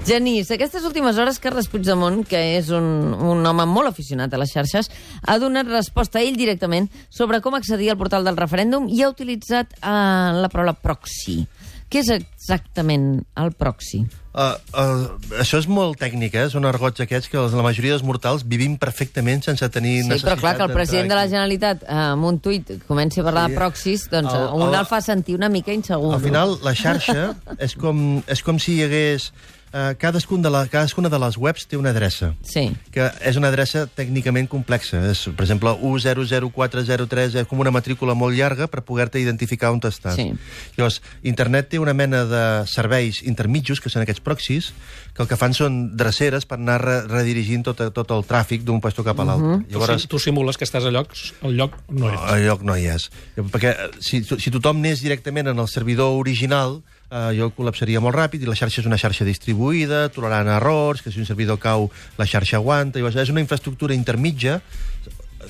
Genís, 0.06 0.50
aquestes 0.54 0.84
últimes 0.86 1.18
hores 1.18 1.40
Carles 1.42 1.66
Puigdemont, 1.72 2.20
que 2.28 2.38
és 2.60 2.68
un, 2.74 2.86
un 3.16 3.46
home 3.50 3.64
molt 3.66 3.90
aficionat 3.90 4.32
a 4.32 4.38
les 4.38 4.52
xarxes, 4.54 4.90
ha 5.26 5.38
donat 5.42 5.66
resposta 5.66 6.22
ell 6.22 6.36
directament 6.38 6.86
sobre 7.10 7.40
com 7.42 7.56
accedir 7.58 7.90
al 7.90 7.98
portal 7.98 8.22
del 8.26 8.38
referèndum 8.38 8.86
i 8.86 9.02
ha 9.02 9.10
utilitzat 9.10 9.74
uh, 9.82 10.36
la 10.38 10.50
paraula 10.52 10.76
proxy. 10.78 11.42
Què 11.90 12.00
és 12.02 12.08
exactament 12.10 13.20
el 13.38 13.52
proxy? 13.54 14.00
Uh, 14.36 14.52
uh, 14.76 15.04
això 15.40 15.58
és 15.62 15.66
molt 15.70 15.96
tècnic, 16.02 16.34
eh? 16.36 16.46
Són 16.52 16.66
argots 16.68 17.00
aquests 17.02 17.30
que 17.32 17.40
la 17.40 17.62
majoria 17.64 17.94
dels 17.94 18.04
mortals 18.04 18.42
vivim 18.46 18.74
perfectament 18.78 19.42
sense 19.46 19.66
tenir 19.72 20.00
Sí, 20.02 20.08
necessitat 20.10 20.34
però 20.34 20.40
clar, 20.42 20.54
que 20.58 20.66
el 20.66 20.74
president 20.76 21.10
de 21.14 21.18
la. 21.18 21.26
Generalitat 21.30 21.82
eh, 21.86 21.98
amb 22.12 22.26
un 22.28 22.38
tuit 22.42 22.74
comenci 22.86 23.22
a 23.22 23.26
parlar 23.26 23.46
Sí. 23.46 23.54
de 23.54 23.58
proxys, 23.62 24.06
doncs 24.12 24.34
El- 24.34 24.48
el, 24.50 24.66
un 24.66 24.74
el 24.74 24.86
fa 24.90 25.00
sentir 25.00 25.38
una 25.38 25.48
mica 25.48 25.72
insegur. 25.74 26.12
Al 26.18 26.20
final, 26.26 26.58
la 26.66 26.74
xarxa 26.74 27.30
és 27.58 27.74
com, 27.78 28.20
és 28.26 28.42
com 28.46 28.58
si 28.62 28.78
hi 28.78 28.82
hagués... 28.86 29.30
Uh, 29.74 29.92
cadascun 29.98 30.40
de 30.40 30.48
la, 30.48 30.62
cadascuna 30.70 31.10
de 31.12 31.18
les 31.18 31.36
webs 31.36 31.66
té 31.66 31.76
una 31.76 31.90
adreça 31.90 32.30
Sí. 32.46 32.70
que 32.94 33.10
és 33.20 33.36
una 33.36 33.48
adreça 33.50 33.84
tècnicament 33.86 34.48
complexa. 34.48 35.02
És, 35.10 35.26
per 35.36 35.44
exemple, 35.44 35.72
100403 35.82 37.34
és 37.42 37.48
com 37.50 37.60
una 37.60 37.72
matrícula 37.74 38.14
molt 38.14 38.36
llarga 38.38 38.68
per 38.70 38.84
poder-te 38.86 39.20
identificar 39.20 39.72
on 39.74 39.80
estàs. 39.84 40.16
Sí. 40.16 40.32
Llavors, 40.78 41.02
internet 41.22 41.68
té 41.74 41.80
una 41.82 41.92
mena 41.94 42.24
de 42.24 42.44
serveis 42.70 43.20
intermitjos, 43.26 43.80
que 43.82 43.90
són 43.92 44.02
aquests 44.02 44.22
proxys, 44.24 44.72
que 45.14 45.22
el 45.22 45.28
que 45.28 45.36
fan 45.36 45.54
són 45.54 45.96
dreceres 45.96 46.46
per 46.48 46.58
anar 46.58 46.78
re 46.82 46.96
redirigint 47.06 47.64
tot, 47.66 47.82
tot 47.92 48.10
el 48.16 48.24
tràfic 48.24 48.64
d'un 48.64 48.80
puesto 48.80 49.04
cap 49.04 49.20
a 49.20 49.24
l'altre. 49.28 49.58
Mhm. 49.58 49.68
Tu, 49.72 49.98
si, 49.98 50.08
tu 50.08 50.18
simules 50.18 50.56
que 50.56 50.64
estàs 50.64 50.86
a 50.86 50.90
llocs, 50.94 51.32
el 51.42 51.56
lloc 51.56 51.76
no 51.88 52.10
és. 52.12 52.20
El 52.32 52.46
lloc 52.46 52.62
no 52.62 52.76
hi 52.76 52.86
és. 52.86 53.10
Perquè 53.36 53.74
eh, 53.74 53.90
si, 54.00 54.22
si 54.24 54.50
tothom 54.54 54.78
anés 54.78 55.02
directament 55.02 55.48
en 55.48 55.58
el 55.58 55.68
servidor 55.68 56.16
original, 56.16 56.82
eh, 57.10 57.30
jo 57.38 57.50
col·lapsaria 57.56 58.02
molt 58.02 58.16
ràpid 58.16 58.42
i 58.42 58.48
la 58.48 58.56
xarxa 58.58 58.82
és 58.82 58.88
una 58.90 58.98
xarxa 59.00 59.26
distribuïda, 59.28 60.06
tolerant 60.14 60.50
errors, 60.56 61.02
que 61.02 61.12
si 61.12 61.22
un 61.22 61.28
servidor 61.28 61.60
cau, 61.62 61.90
la 62.18 62.26
xarxa 62.26 62.60
aguanta. 62.60 62.98
Llavors, 62.98 63.18
és 63.22 63.32
una 63.34 63.44
infraestructura 63.44 63.96
intermitja 63.96 64.60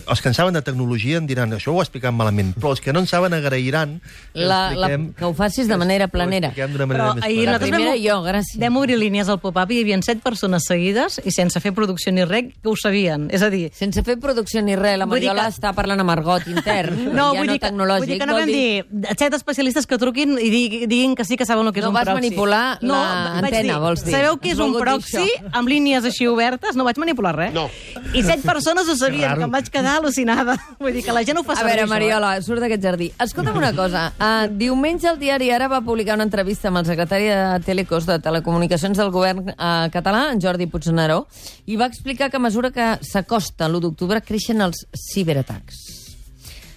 els 0.09 0.21
que 0.23 0.29
en 0.29 0.35
saben 0.35 0.55
de 0.55 0.63
tecnologia 0.63 1.19
em 1.19 1.27
diran 1.27 1.53
això 1.53 1.73
ho 1.75 1.81
ha 1.81 1.85
explicat 1.85 2.13
malament, 2.15 2.55
però 2.57 2.71
els 2.71 2.81
que 2.81 2.93
no 2.93 3.01
en 3.01 3.07
saben 3.07 3.35
agrairan 3.35 4.01
que, 4.33 4.41
La, 4.41 4.71
la, 4.75 4.89
expliquem- 4.89 5.15
que 5.15 5.25
ho 5.25 5.35
facis 5.35 5.69
de 5.69 5.77
manera 5.77 6.09
planera. 6.09 6.53
manera 6.57 6.87
Però 6.87 7.25
ahir 7.25 7.49
La 7.49 7.59
primera 7.59 7.93
vam- 7.95 8.03
jo, 8.05 8.23
gràcies. 8.23 8.59
Vam 8.61 8.77
obrir 8.77 8.97
línies 8.99 9.29
al 9.29 9.41
pop-up 9.41 9.71
i 9.71 9.79
hi 9.79 9.83
havia 9.83 10.01
set 10.03 10.21
persones 10.23 10.65
seguides 10.69 11.21
i 11.25 11.31
sense 11.31 11.59
fer 11.61 11.73
producció 11.75 12.13
ni 12.13 12.25
res 12.25 12.53
que 12.63 12.69
ho 12.69 12.77
sabien. 12.77 13.29
És 13.31 13.43
a 13.43 13.51
dir, 13.51 13.71
Sense 13.75 14.03
fer 14.03 14.19
producció 14.19 14.63
ni 14.63 14.77
res, 14.77 14.99
la 14.99 15.07
Mariola 15.07 15.43
que- 15.49 15.55
està 15.57 15.73
parlant 15.75 16.01
amb 16.01 16.11
argot 16.11 16.47
intern, 16.47 17.13
no, 17.17 17.33
ja 17.35 17.39
vull, 17.41 17.47
no 17.47 17.53
dir 17.53 17.61
que, 17.61 17.67
tecnològic. 17.67 17.99
vull 18.05 18.09
dir 18.15 18.19
que 18.21 18.27
no 18.27 18.35
vam 18.35 18.47
dir 18.47 18.87
set 19.19 19.35
especialistes 19.35 19.87
que 19.87 19.99
truquin 19.99 20.39
i 20.39 20.51
digui- 20.51 20.87
diguin 20.87 21.15
que 21.17 21.25
sí 21.25 21.37
que 21.37 21.45
saben 21.47 21.67
el 21.67 21.73
que 21.73 21.81
és 21.81 21.85
No 21.85 21.91
un 21.91 21.95
vas 21.95 22.05
proxy. 22.05 22.23
manipular 22.23 22.79
no, 22.83 22.95
la 22.95 23.41
vaig 23.43 23.45
antena, 23.55 23.73
dir, 23.75 23.81
vols 23.81 24.05
dir. 24.05 24.15
Sabeu 24.15 24.37
què 24.39 24.53
és 24.53 24.59
un 24.59 24.73
proxy 24.79 25.27
amb 25.53 25.69
línies 25.69 26.05
així 26.05 26.27
obertes? 26.27 26.77
No 26.77 26.85
vaig 26.85 26.97
manipular 26.99 27.35
res. 27.37 27.53
No. 27.55 27.69
I 28.15 28.23
set 28.23 28.43
persones 28.43 28.87
ho 28.89 28.97
sabien, 28.97 29.35
que 29.37 29.43
em 29.45 29.51
vaig 29.51 29.69
quedar 29.71 29.96
al·lucinada. 29.99 30.55
Vull 30.83 30.93
dir 30.97 31.03
que 31.07 31.15
la 31.17 31.23
gent 31.27 31.39
ho 31.41 31.45
fa 31.47 31.55
A 31.55 31.61
servir, 31.61 31.73
veure, 31.73 31.83
això, 31.85 31.89
eh? 31.89 31.95
Mariola, 31.95 32.31
surt 32.45 32.63
d'aquest 32.65 32.83
jardí. 32.85 33.09
Escolta'm 33.27 33.57
una 33.61 33.73
cosa. 33.77 34.07
Uh, 34.21 34.47
diumenge 34.61 35.09
el 35.11 35.19
diari 35.21 35.51
Ara 35.55 35.69
va 35.73 35.81
publicar 35.85 36.15
una 36.19 36.27
entrevista 36.29 36.69
amb 36.73 36.83
el 36.83 36.87
secretari 36.89 37.29
de 37.33 37.61
Telecos 37.67 38.07
de 38.07 38.19
Telecomunicacions 38.25 38.97
del 39.01 39.11
govern 39.15 39.45
uh, 39.53 39.89
català, 39.95 40.31
en 40.33 40.41
Jordi 40.45 40.67
Puigneró, 40.71 41.23
i 41.67 41.77
va 41.81 41.87
explicar 41.91 42.31
que 42.31 42.37
a 42.41 42.45
mesura 42.47 42.71
que 42.75 42.93
s'acosta 43.07 43.69
l'1 43.69 43.81
d'octubre 43.89 44.21
creixen 44.25 44.61
els 44.65 44.87
ciberatacs. 45.11 45.85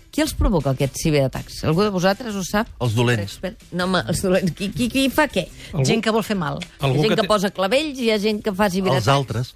Qui 0.09 0.23
els 0.23 0.31
provoca, 0.33 0.71
aquests 0.73 1.03
ciberatacs? 1.05 1.59
Algú 1.69 1.83
de 1.85 1.91
vosaltres 1.93 2.33
ho 2.35 2.41
sap? 2.43 2.67
Els 2.81 2.95
dolents. 2.97 3.35
No, 3.77 3.85
home, 3.85 4.01
els 4.09 4.23
dolents. 4.25 4.51
Qui, 4.57 4.71
qui, 4.73 4.87
qui 4.89 5.03
fa 5.13 5.27
què? 5.29 5.43
Algú- 5.69 5.85
Gent 5.85 6.01
que 6.03 6.11
vol 6.15 6.25
fer 6.25 6.35
mal. 6.35 6.57
Hi 6.63 6.67
ha 6.81 6.87
Algú 6.89 7.03
gent 7.05 7.13
que, 7.13 7.21
té- 7.21 7.27
posa 7.29 7.51
clavells, 7.53 7.99
hi 8.01 8.09
ha 8.11 8.17
gent 8.19 8.41
que 8.43 8.51
fa 8.57 8.71
ciberatacs. 8.73 9.05
Els 9.05 9.13
altres. 9.13 9.53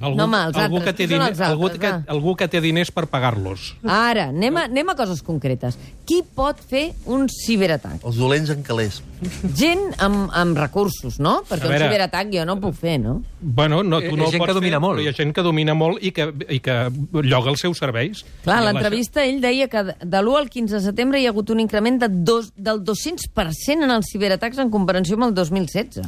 Algú, 0.00 0.16
No, 0.16 0.24
home, 0.24 0.36
els 0.48 0.56
algú, 0.56 0.76
altres. 0.76 0.84
que 0.84 0.92
té 0.92 1.06
Qui 1.06 1.14
són 1.14 1.18
diner, 1.18 1.30
els 1.32 1.40
algú, 1.40 1.64
altres, 1.68 1.80
que, 1.80 1.90
va? 1.90 2.04
algú 2.08 2.36
que 2.36 2.48
té 2.48 2.60
diners 2.60 2.90
per 2.90 3.06
pagar-los. 3.08 3.74
Ara, 3.84 4.28
anem 4.28 4.56
a, 4.56 4.64
anem 4.64 4.88
a 4.90 4.94
coses 4.94 5.22
concretes. 5.22 5.78
Qui 6.08 6.22
pot 6.22 6.56
fer 6.60 6.94
un 7.06 7.26
ciberatac? 7.28 8.04
Els 8.04 8.16
dolents 8.16 8.50
en 8.50 8.62
calés. 8.62 9.02
Gent 9.58 9.80
amb, 9.98 10.30
amb 10.32 10.56
recursos, 10.56 11.18
no? 11.20 11.42
Perquè 11.48 11.64
A 11.64 11.66
un 11.66 11.72
veure- 11.72 11.88
ciberatac 11.88 12.30
jo 12.32 12.44
no 12.46 12.58
puc 12.60 12.74
fer, 12.74 12.98
no? 13.00 13.22
Bueno, 13.40 13.82
no, 13.82 13.98
Hi 14.00 14.08
tu 14.08 14.14
ha 14.14 14.16
no 14.16 14.24
ho 14.24 14.30
gent 14.30 14.38
pots 14.40 14.48
que 14.52 14.54
domina 14.54 14.76
fer, 14.76 14.80
molt. 14.80 14.98
però 14.98 15.02
hi 15.04 15.08
ha 15.08 15.12
gent 15.12 15.32
que 15.34 15.42
domina 15.42 15.74
molt 15.74 15.98
i 16.02 16.12
que, 16.12 16.32
i 16.48 16.60
que 16.60 16.90
lloga 17.22 17.50
els 17.50 17.60
seus 17.60 17.78
serveis. 17.78 18.24
Clar, 18.44 18.58
a 18.62 18.72
l'entrevista 18.72 19.24
ell 19.24 19.40
deia 19.40 19.68
que 19.68 19.82
de- 19.84 19.96
de 20.04 20.18
l'1 20.22 20.36
al 20.38 20.48
15 20.48 20.74
de 20.76 20.80
setembre 20.80 21.20
hi 21.20 21.26
ha 21.26 21.30
hagut 21.30 21.50
un 21.50 21.60
increment 21.60 21.98
de 22.00 22.08
dos, 22.08 22.52
del 22.56 22.80
200% 22.84 23.84
en 23.84 23.90
els 23.90 24.06
ciberatacs 24.10 24.58
en 24.58 24.70
comparació 24.70 25.14
amb 25.16 25.24
el 25.24 25.34
2016. 25.34 26.06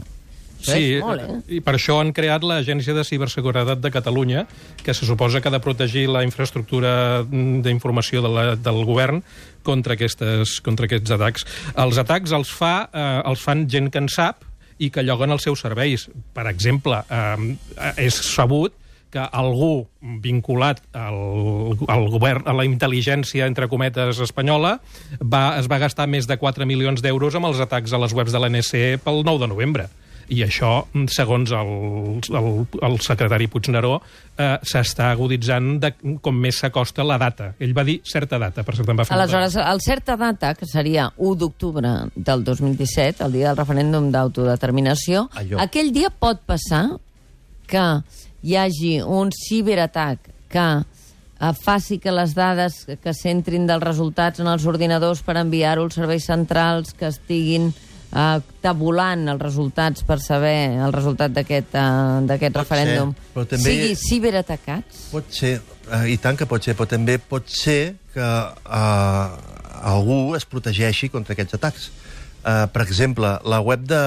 Sí, 0.65 0.99
molt, 1.01 1.23
eh? 1.23 1.39
i 1.57 1.61
per 1.65 1.75
això 1.77 1.99
han 2.01 2.13
creat 2.17 2.45
l'Agència 2.47 2.95
de 2.97 3.05
Ciberseguretat 3.07 3.81
de 3.81 3.93
Catalunya, 3.93 4.45
que 4.85 4.95
se 4.95 5.09
suposa 5.09 5.41
que 5.41 5.49
ha 5.49 5.55
de 5.55 5.63
protegir 5.65 6.07
la 6.11 6.25
infraestructura 6.27 7.23
d'informació 7.31 8.23
de 8.25 8.33
la, 8.33 8.45
del 8.57 8.83
govern 8.89 9.23
contra, 9.67 9.97
aquestes, 9.97 10.59
contra 10.65 10.89
aquests 10.89 11.17
atacs. 11.17 11.47
Els 11.81 12.01
atacs 12.01 12.37
els, 12.37 12.53
fa, 12.53 12.75
eh, 12.93 13.09
els 13.31 13.45
fan 13.45 13.67
gent 13.71 13.91
que 13.93 14.05
en 14.05 14.11
sap 14.13 14.45
i 14.81 14.89
que 14.93 15.05
lloguen 15.05 15.33
els 15.33 15.45
seus 15.45 15.61
serveis. 15.61 16.09
Per 16.37 16.47
exemple, 16.49 17.03
eh, 17.09 17.97
és 18.01 18.21
sabut 18.31 18.77
que 19.11 19.23
algú 19.35 19.89
vinculat 20.23 20.81
al, 20.95 21.75
al 21.91 22.07
govern, 22.13 22.47
a 22.47 22.55
la 22.55 22.65
intel·ligència, 22.65 23.49
entre 23.51 23.67
cometes, 23.69 24.23
espanyola, 24.23 24.77
va, 25.21 25.59
es 25.59 25.67
va 25.71 25.81
gastar 25.83 26.07
més 26.07 26.31
de 26.31 26.39
4 26.39 26.67
milions 26.69 27.03
d'euros 27.03 27.35
amb 27.35 27.51
els 27.51 27.61
atacs 27.61 27.93
a 27.93 28.01
les 28.01 28.15
webs 28.15 28.33
de 28.33 28.41
l'NSE 28.41 28.85
pel 29.03 29.25
9 29.27 29.43
de 29.43 29.51
novembre. 29.51 29.89
I 30.31 30.45
això, 30.47 30.85
segons 31.11 31.51
el, 31.57 31.71
el, 32.39 32.49
el 32.87 32.99
secretari 33.03 33.49
Puigneró, 33.51 33.97
eh, 34.39 34.53
s'està 34.63 35.11
aguditzant 35.11 35.73
de, 35.83 35.91
com 36.23 36.39
més 36.39 36.61
s'acosta 36.63 37.03
la 37.07 37.19
data. 37.19 37.51
Ell 37.59 37.75
va 37.77 37.85
dir 37.87 37.99
certa 38.07 38.39
data, 38.39 38.63
per 38.67 38.77
cert, 38.79 38.93
em 38.93 39.01
va 39.01 39.07
fer 39.09 39.17
Aleshores, 39.17 39.59
el 39.59 39.83
certa 39.83 40.17
data, 40.21 40.55
que 40.55 40.69
seria 40.71 41.09
1 41.17 41.35
d'octubre 41.41 41.95
del 42.15 42.47
2017, 42.47 43.25
el 43.27 43.37
dia 43.41 43.51
del 43.51 43.59
referèndum 43.59 44.11
d'autodeterminació, 44.15 45.27
aquell 45.59 45.91
dia 45.95 46.13
pot 46.15 46.47
passar 46.47 46.85
que 47.71 47.85
hi 48.43 48.57
hagi 48.57 48.95
un 49.03 49.31
ciberatac 49.35 50.31
que 50.51 50.67
eh, 50.79 51.53
faci 51.65 51.99
que 51.99 52.15
les 52.15 52.35
dades 52.39 52.85
que 53.03 53.15
s'entrin 53.15 53.67
dels 53.69 53.85
resultats 53.85 54.41
en 54.43 54.51
els 54.51 54.67
ordinadors 54.67 55.23
per 55.27 55.39
enviar-ho 55.41 55.87
als 55.87 55.99
serveis 55.99 56.27
centrals 56.31 56.95
que 56.95 57.11
estiguin 57.11 57.71
eh, 58.13 58.41
tabulant 58.63 59.29
els 59.33 59.41
resultats 59.43 60.03
per 60.07 60.19
saber 60.21 60.77
el 60.85 60.93
resultat 60.93 61.33
d'aquest 61.33 61.75
eh, 61.75 62.51
referèndum 62.55 63.15
ser, 63.15 63.47
també- 63.47 63.65
sigui 63.71 63.95
ciberatacats? 63.97 65.07
Pot 65.13 65.31
ser, 65.31 65.61
eh, 65.93 66.05
i 66.13 66.17
tant 66.19 66.37
que 66.37 66.47
pot 66.47 66.63
ser, 66.63 66.77
però 66.77 66.89
també 66.89 67.19
pot 67.19 67.47
ser 67.49 67.97
que 68.15 68.21
eh, 68.21 69.29
algú 69.83 70.35
es 70.37 70.45
protegeixi 70.45 71.09
contra 71.09 71.33
aquests 71.33 71.55
atacs. 71.55 71.91
Uh, 72.41 72.65
per 72.73 72.83
exemple, 72.87 73.29
la 73.45 73.61
web 73.61 73.83
de, 73.85 74.01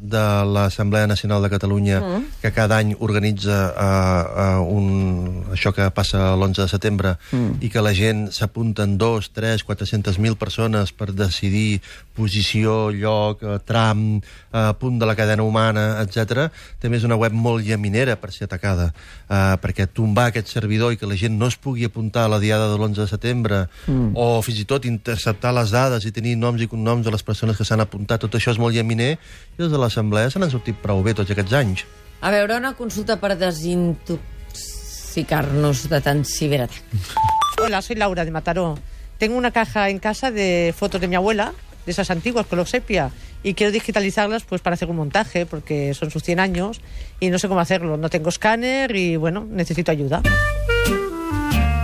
de 0.00 0.24
l'Assemblea 0.44 1.06
Nacional 1.08 1.40
de 1.42 1.48
Catalunya, 1.48 2.00
mm. 2.00 2.24
que 2.42 2.52
cada 2.52 2.76
any 2.76 2.92
organitza 2.98 3.72
uh, 3.72 4.60
uh, 4.60 4.76
un, 4.76 5.46
això 5.54 5.72
que 5.72 5.86
passa 5.96 6.34
l'11 6.34 6.60
de 6.60 6.68
setembre, 6.68 7.14
mm. 7.32 7.56
i 7.64 7.70
que 7.72 7.80
la 7.80 7.94
gent 7.96 8.26
s'apunten 8.36 8.98
2, 9.00 9.30
3, 9.32 9.64
400.000 9.64 10.36
persones 10.36 10.92
per 10.92 11.08
decidir 11.16 11.80
posició, 12.12 12.90
lloc, 12.92 13.40
tram, 13.64 14.20
uh, 14.52 14.72
punt 14.76 15.00
de 15.00 15.08
la 15.08 15.16
cadena 15.16 15.46
humana, 15.46 16.02
etc. 16.04 16.50
també 16.82 17.00
és 17.00 17.08
una 17.08 17.16
web 17.16 17.32
molt 17.32 17.64
llaminera 17.64 18.18
per 18.20 18.28
ser 18.34 18.44
atacada, 18.44 18.90
uh, 18.92 19.56
perquè 19.62 19.88
tombar 19.88 20.28
aquest 20.28 20.52
servidor 20.52 20.92
i 20.92 21.00
que 21.00 21.08
la 21.08 21.16
gent 21.16 21.38
no 21.40 21.48
es 21.48 21.56
pugui 21.56 21.88
apuntar 21.88 22.26
a 22.26 22.34
la 22.34 22.42
diada 22.42 22.68
de 22.68 22.76
l'11 22.76 23.00
de 23.00 23.08
setembre, 23.08 23.62
mm. 23.86 24.12
o 24.20 24.42
fins 24.44 24.60
i 24.60 24.68
tot 24.68 24.84
interceptar 24.84 25.56
les 25.56 25.72
dades 25.72 26.04
i 26.04 26.12
tenir 26.12 26.36
noms 26.36 26.60
i 26.60 26.68
cognoms 26.68 27.08
de 27.08 27.14
les 27.14 27.24
persones 27.24 27.56
que 27.56 27.69
s'han 27.70 27.86
apuntat, 27.86 28.18
tot 28.26 28.34
això 28.34 28.50
és 28.52 28.60
molt 28.60 28.74
llaminer, 28.74 29.12
i 29.14 29.16
des 29.62 29.70
de 29.70 29.78
l'Assemblea 29.78 30.30
se 30.30 30.38
n'han 30.42 30.52
sortit 30.52 30.76
prou 30.82 31.02
bé 31.06 31.14
tots 31.14 31.30
aquests 31.30 31.52
anys. 31.54 31.84
A 32.20 32.30
veure, 32.34 32.56
una 32.58 32.74
consulta 32.76 33.16
per 33.22 33.38
desintoxicar-nos 33.38 35.88
de 35.88 36.00
tant 36.04 36.24
ciberatac. 36.26 36.82
Hola, 37.62 37.80
soy 37.82 37.96
Laura 37.96 38.24
de 38.24 38.30
Mataró. 38.30 38.78
Tengo 39.18 39.36
una 39.36 39.50
caja 39.52 39.90
en 39.90 39.98
casa 39.98 40.30
de 40.30 40.72
fotos 40.76 41.00
de 41.00 41.08
mi 41.08 41.16
abuela, 41.16 41.52
de 41.84 41.92
esas 41.92 42.10
antiguas, 42.10 42.46
color 42.46 42.66
sepia, 42.66 43.10
y 43.42 43.54
quiero 43.54 43.72
digitalizarlas 43.72 44.44
pues 44.44 44.60
para 44.60 44.74
hacer 44.74 44.90
un 44.90 44.96
montaje, 44.96 45.46
porque 45.46 45.94
son 45.94 46.10
sus 46.10 46.22
100 46.22 46.40
años, 46.40 46.82
y 47.20 47.30
no 47.30 47.38
sé 47.38 47.48
cómo 47.48 47.60
hacerlo. 47.60 47.96
No 47.96 48.10
tengo 48.10 48.28
escáner 48.28 48.94
y, 48.96 49.16
bueno, 49.16 49.46
necesito 49.48 49.90
ayuda. 49.90 50.20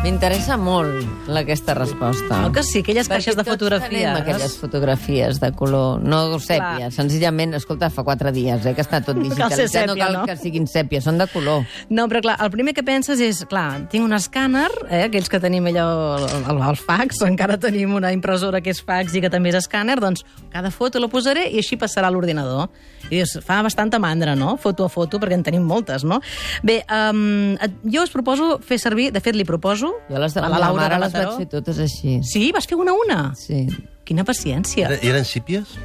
M'interessa 0.07 0.55
molt 0.55 1.27
la, 1.27 1.41
aquesta 1.41 1.75
resposta. 1.75 2.37
No, 2.45 2.53
que 2.55 2.63
sí, 2.63 2.79
aquelles 2.85 3.09
Perquè 3.09 3.25
caixes 3.25 3.35
de 3.35 3.43
tots 3.43 3.57
fotografies. 3.57 4.05
tenim 4.05 4.19
aquelles 4.21 4.53
fotografies 4.55 5.41
de 5.43 5.49
color, 5.59 5.99
no 5.99 6.21
sèpia, 6.39 6.77
Clar. 6.85 6.91
senzillament, 6.95 7.57
escolta, 7.59 7.89
fa 7.91 8.05
quatre 8.07 8.31
dies 8.31 8.69
eh, 8.71 8.75
que 8.77 8.85
està 8.85 9.01
tot 9.03 9.17
cal 9.19 9.25
digitalitzat, 9.25 9.89
no 9.89 9.97
sèpia, 9.97 10.05
cal 10.05 10.15
no? 10.15 10.23
que 10.31 10.37
siguin 10.39 10.71
sèpia, 10.71 11.01
són 11.03 11.19
de 11.19 11.27
color. 11.33 11.67
No, 11.91 12.05
però 12.07 12.23
clar, 12.23 12.37
el 12.45 12.53
primer 12.55 12.77
que 12.77 12.85
penses 12.87 13.19
és, 13.19 13.41
clar, 13.51 13.89
tinc 13.91 14.07
un 14.07 14.15
escàner, 14.15 14.69
eh, 14.87 15.03
aquells 15.09 15.27
que 15.33 15.43
tenim 15.43 15.67
allò, 15.73 15.89
el, 16.23 16.55
el 16.55 16.79
fax, 16.79 17.25
encara 17.27 17.59
tenim 17.59 17.99
una 17.99 18.15
impressora 18.15 18.63
que 18.63 18.71
és 18.71 18.85
fax 18.87 19.19
i 19.19 19.25
que 19.27 19.33
també 19.35 19.51
és 19.51 19.59
escàner, 19.59 19.99
doncs 19.99 20.23
cada 20.55 20.71
foto 20.71 21.03
la 21.03 21.11
posaré 21.11 21.49
i 21.51 21.59
així 21.65 21.81
passarà 21.83 22.07
a 22.07 22.15
l'ordinador. 22.15 22.71
I 23.11 23.17
dius, 23.17 23.41
fa 23.43 23.59
bastanta 23.67 23.99
mandra, 23.99 24.39
no?, 24.39 24.55
foto 24.55 24.87
a 24.87 24.89
foto, 24.89 25.19
perquè 25.19 25.35
en 25.35 25.43
tenim 25.51 25.67
moltes, 25.67 26.07
no? 26.07 26.23
Bé, 26.63 26.85
um, 26.95 27.59
jo 27.91 28.07
us 28.07 28.15
proposo 28.15 28.61
fer 28.63 28.79
servir, 28.79 29.11
de 29.11 29.25
fet 29.25 29.35
li 29.35 29.43
proposo... 29.43 29.96
Jo 30.11 30.23
les 30.23 30.35
de 30.37 30.41
la, 30.41 30.47
a 30.47 30.51
meva 30.51 30.63
Laura 30.67 30.83
mare 30.83 30.95
de 30.95 31.05
les 31.05 31.15
vaig 31.17 31.37
fer 31.43 31.49
totes 31.57 31.83
així. 31.83 32.21
Sí, 32.23 32.49
vas 32.55 32.69
fer 32.69 32.79
una 32.79 32.95
a 32.95 33.03
una? 33.05 33.21
Sí. 33.39 33.67
Quina 34.07 34.25
paciència. 34.25 34.87
Eren, 34.91 35.03
eren 35.03 35.25
sípies? 35.29 35.77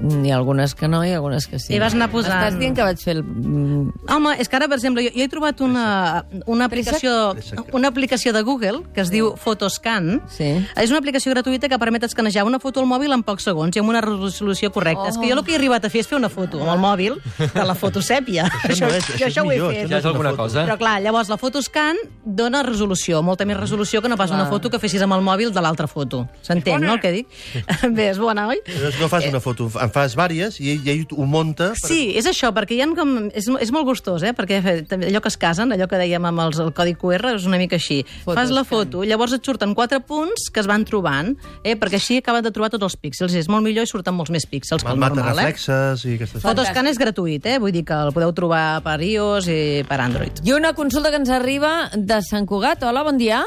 N'hi 0.00 0.30
ha 0.32 0.36
algunes 0.36 0.74
que 0.74 0.88
no 0.88 1.02
i 1.04 1.10
algunes 1.12 1.46
que 1.46 1.58
sí. 1.58 1.74
I 1.74 1.78
vas 1.82 1.92
anar 1.94 2.08
posant- 2.10 2.32
Estàs 2.40 2.58
dient 2.58 2.74
que 2.76 2.82
vaig 2.86 2.98
fer 3.02 3.16
el... 3.18 3.22
mm, 3.22 4.06
Home, 4.10 4.34
és 4.40 4.48
que 4.48 4.56
ara, 4.56 4.66
per 4.68 4.78
exemple, 4.78 5.02
jo, 5.04 5.10
jo 5.14 5.24
he 5.24 5.28
trobat 5.28 5.60
una, 5.60 6.24
una, 6.46 6.64
aplicació, 6.64 7.34
una 7.72 7.88
aplicació 7.88 8.32
de 8.32 8.42
Google 8.42 8.82
que 8.94 9.02
es 9.02 9.10
diu 9.12 9.34
Photoscan. 9.36 10.22
Sí. 10.32 10.48
És 10.80 10.90
una 10.90 10.98
aplicació 11.02 11.32
gratuïta 11.34 11.68
que 11.68 11.78
permet 11.78 12.04
escanejar 12.08 12.44
una 12.48 12.58
foto 12.62 12.80
al 12.80 12.86
mòbil 12.88 13.12
en 13.12 13.22
pocs 13.26 13.44
segons 13.50 13.76
i 13.76 13.80
amb 13.82 13.90
una 13.92 14.00
resolució 14.00 14.70
correcta. 14.72 15.04
Oh. 15.04 15.12
És 15.12 15.18
que 15.18 15.28
jo 15.28 15.36
el 15.38 15.44
que 15.44 15.52
he 15.52 15.58
arribat 15.60 15.84
a 15.84 15.90
fer 15.92 16.00
és 16.00 16.08
fer 16.08 16.16
una 16.18 16.30
foto 16.32 16.62
amb 16.62 16.72
el 16.72 16.80
mòbil 16.80 17.18
de 17.38 17.64
la 17.66 17.74
foto 17.74 18.00
sèpia. 18.00 18.48
Això 18.64 18.88
no 18.88 18.94
és- 18.96 19.04
jo 19.06 19.14
això 19.14 19.26
és 19.26 19.36
això 19.36 19.44
ho 19.46 19.52
he 19.52 19.58
fet. 19.60 19.84
això 19.84 19.90
Ja 19.90 19.98
és 19.98 20.04
una 20.04 20.12
alguna 20.14 20.32
cosa. 20.36 20.64
Però 20.66 20.78
clar, 20.78 20.96
llavors 21.02 21.28
la 21.28 21.36
Photoscan 21.36 21.96
dona 22.24 22.62
resolució, 22.62 23.22
molta 23.22 23.44
més 23.44 23.56
resolució 23.60 24.00
que 24.02 24.08
no 24.08 24.16
pas 24.16 24.30
Clar. 24.30 24.40
una 24.40 24.48
foto 24.50 24.70
que 24.70 24.78
fessis 24.78 25.02
amb 25.02 25.12
el 25.14 25.20
mòbil 25.22 25.52
de 25.52 25.60
l'altra 25.60 25.86
foto. 25.86 26.26
S'entén, 26.42 26.80
no, 26.80 26.94
el 26.94 27.00
que 27.00 27.12
dic? 27.12 27.28
Bé, 27.96 28.10
és 28.10 28.18
bona, 28.18 28.46
oi? 28.48 28.60
No 29.00 29.08
fas 29.08 29.26
una 29.28 29.40
foto, 29.40 29.70
en 29.80 29.89
fas 29.94 30.14
vàries 30.18 30.58
i 30.62 30.70
ell, 30.74 30.88
ell 30.90 31.02
ho 31.16 31.26
munta... 31.28 31.70
Per... 31.76 31.88
Sí, 31.90 32.00
és 32.18 32.26
això, 32.30 32.50
perquè 32.56 32.76
hi 32.76 32.82
ha 32.84 32.88
com... 32.96 33.12
És, 33.36 33.48
és 33.62 33.72
molt 33.74 33.88
gustós, 33.88 34.24
eh? 34.26 34.32
Perquè 34.36 34.60
eh, 34.60 34.74
també 34.88 35.08
allò 35.10 35.22
que 35.24 35.30
es 35.32 35.38
casen, 35.40 35.74
allò 35.74 35.88
que 35.90 36.00
dèiem 36.00 36.26
amb 36.30 36.44
els, 36.46 36.60
el 36.62 36.72
codi 36.76 36.94
QR, 36.98 37.34
és 37.36 37.46
una 37.48 37.60
mica 37.60 37.78
així. 37.78 38.00
Fotos, 38.24 38.38
Fas 38.38 38.54
la 38.54 38.64
can. 38.64 38.70
foto, 38.72 39.04
llavors 39.06 39.34
et 39.36 39.46
surten 39.46 39.74
quatre 39.78 40.00
punts 40.06 40.48
que 40.52 40.62
es 40.62 40.68
van 40.70 40.86
trobant, 40.88 41.34
eh? 41.64 41.76
perquè 41.80 42.00
així 42.00 42.20
acaben 42.22 42.46
de 42.46 42.52
trobar 42.54 42.70
tots 42.74 42.88
els 42.88 42.98
píxels. 43.00 43.36
És 43.38 43.50
molt 43.52 43.66
millor 43.66 43.86
i 43.86 43.90
surten 43.90 44.16
molts 44.16 44.32
més 44.34 44.46
píxels 44.50 44.84
que 44.84 44.92
El 44.94 45.00
normal, 45.00 45.34
eh? 45.34 45.46
reflexes 45.46 46.06
i 46.06 46.16
aquestes 46.18 46.44
Photoscan 46.44 46.90
és 46.90 47.00
gratuït, 47.00 47.46
eh? 47.46 47.58
Vull 47.62 47.74
dir 47.74 47.84
que 47.88 47.98
el 48.06 48.14
podeu 48.16 48.34
trobar 48.36 48.80
per 48.86 48.98
iOS 49.04 49.50
i 49.50 49.60
per 49.88 50.00
Android. 50.04 50.44
I 50.46 50.56
una 50.56 50.74
consulta 50.78 51.12
que 51.12 51.20
ens 51.22 51.32
arriba 51.34 51.90
de 51.94 52.20
Sant 52.26 52.48
Cugat. 52.48 52.84
Hola, 52.86 53.04
bon 53.06 53.20
dia. 53.20 53.42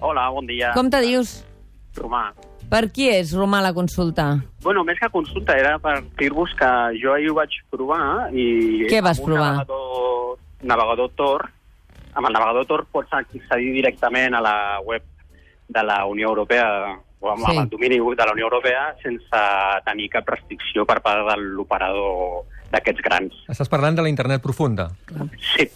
Hola, 0.00 0.28
bon 0.34 0.48
dia. 0.48 0.74
Com 0.76 0.90
te 0.92 1.00
dius? 1.04 1.38
Romà. 1.96 2.28
Per 2.70 2.82
qui 2.90 3.06
és, 3.12 3.30
Romà, 3.36 3.60
la 3.62 3.72
consulta? 3.76 4.24
Bueno, 4.64 4.82
més 4.84 4.98
que 4.98 5.08
consulta, 5.14 5.54
era 5.54 5.76
per 5.78 6.00
dir-vos 6.18 6.50
que 6.58 6.70
jo 6.98 7.12
ahir 7.14 7.30
ho 7.30 7.36
vaig 7.38 7.54
provar 7.70 8.32
i... 8.34 8.86
Què 8.90 8.98
vas 9.04 9.20
provar? 9.22 9.52
Navegador, 9.60 10.38
navegador 10.66 11.12
Tor, 11.14 11.46
amb 12.16 12.26
el 12.26 12.34
navegador 12.34 12.66
Tor 12.66 12.84
pots 12.90 13.14
accedir 13.14 13.70
directament 13.76 14.34
a 14.34 14.42
la 14.42 14.56
web 14.82 15.06
de 15.68 15.82
la 15.86 16.00
Unió 16.10 16.32
Europea 16.34 16.66
o 17.20 17.30
amb, 17.30 17.44
Sí. 17.46 17.52
amb 17.52 17.62
el 17.62 17.70
domini 17.70 17.98
de 17.98 18.24
la 18.26 18.32
Unió 18.34 18.50
Europea 18.50 18.94
sense 19.02 19.42
tenir 19.86 20.10
cap 20.10 20.28
restricció 20.28 20.84
per 20.84 21.00
part 21.00 21.22
de 21.30 21.36
l'operador 21.42 22.44
d'aquests 22.72 23.02
grans. 23.04 23.34
Estàs 23.52 23.68
parlant 23.70 23.96
de 23.96 24.02
la 24.02 24.08
internet 24.12 24.42
profunda. 24.42 24.90
Sí, 25.54 25.68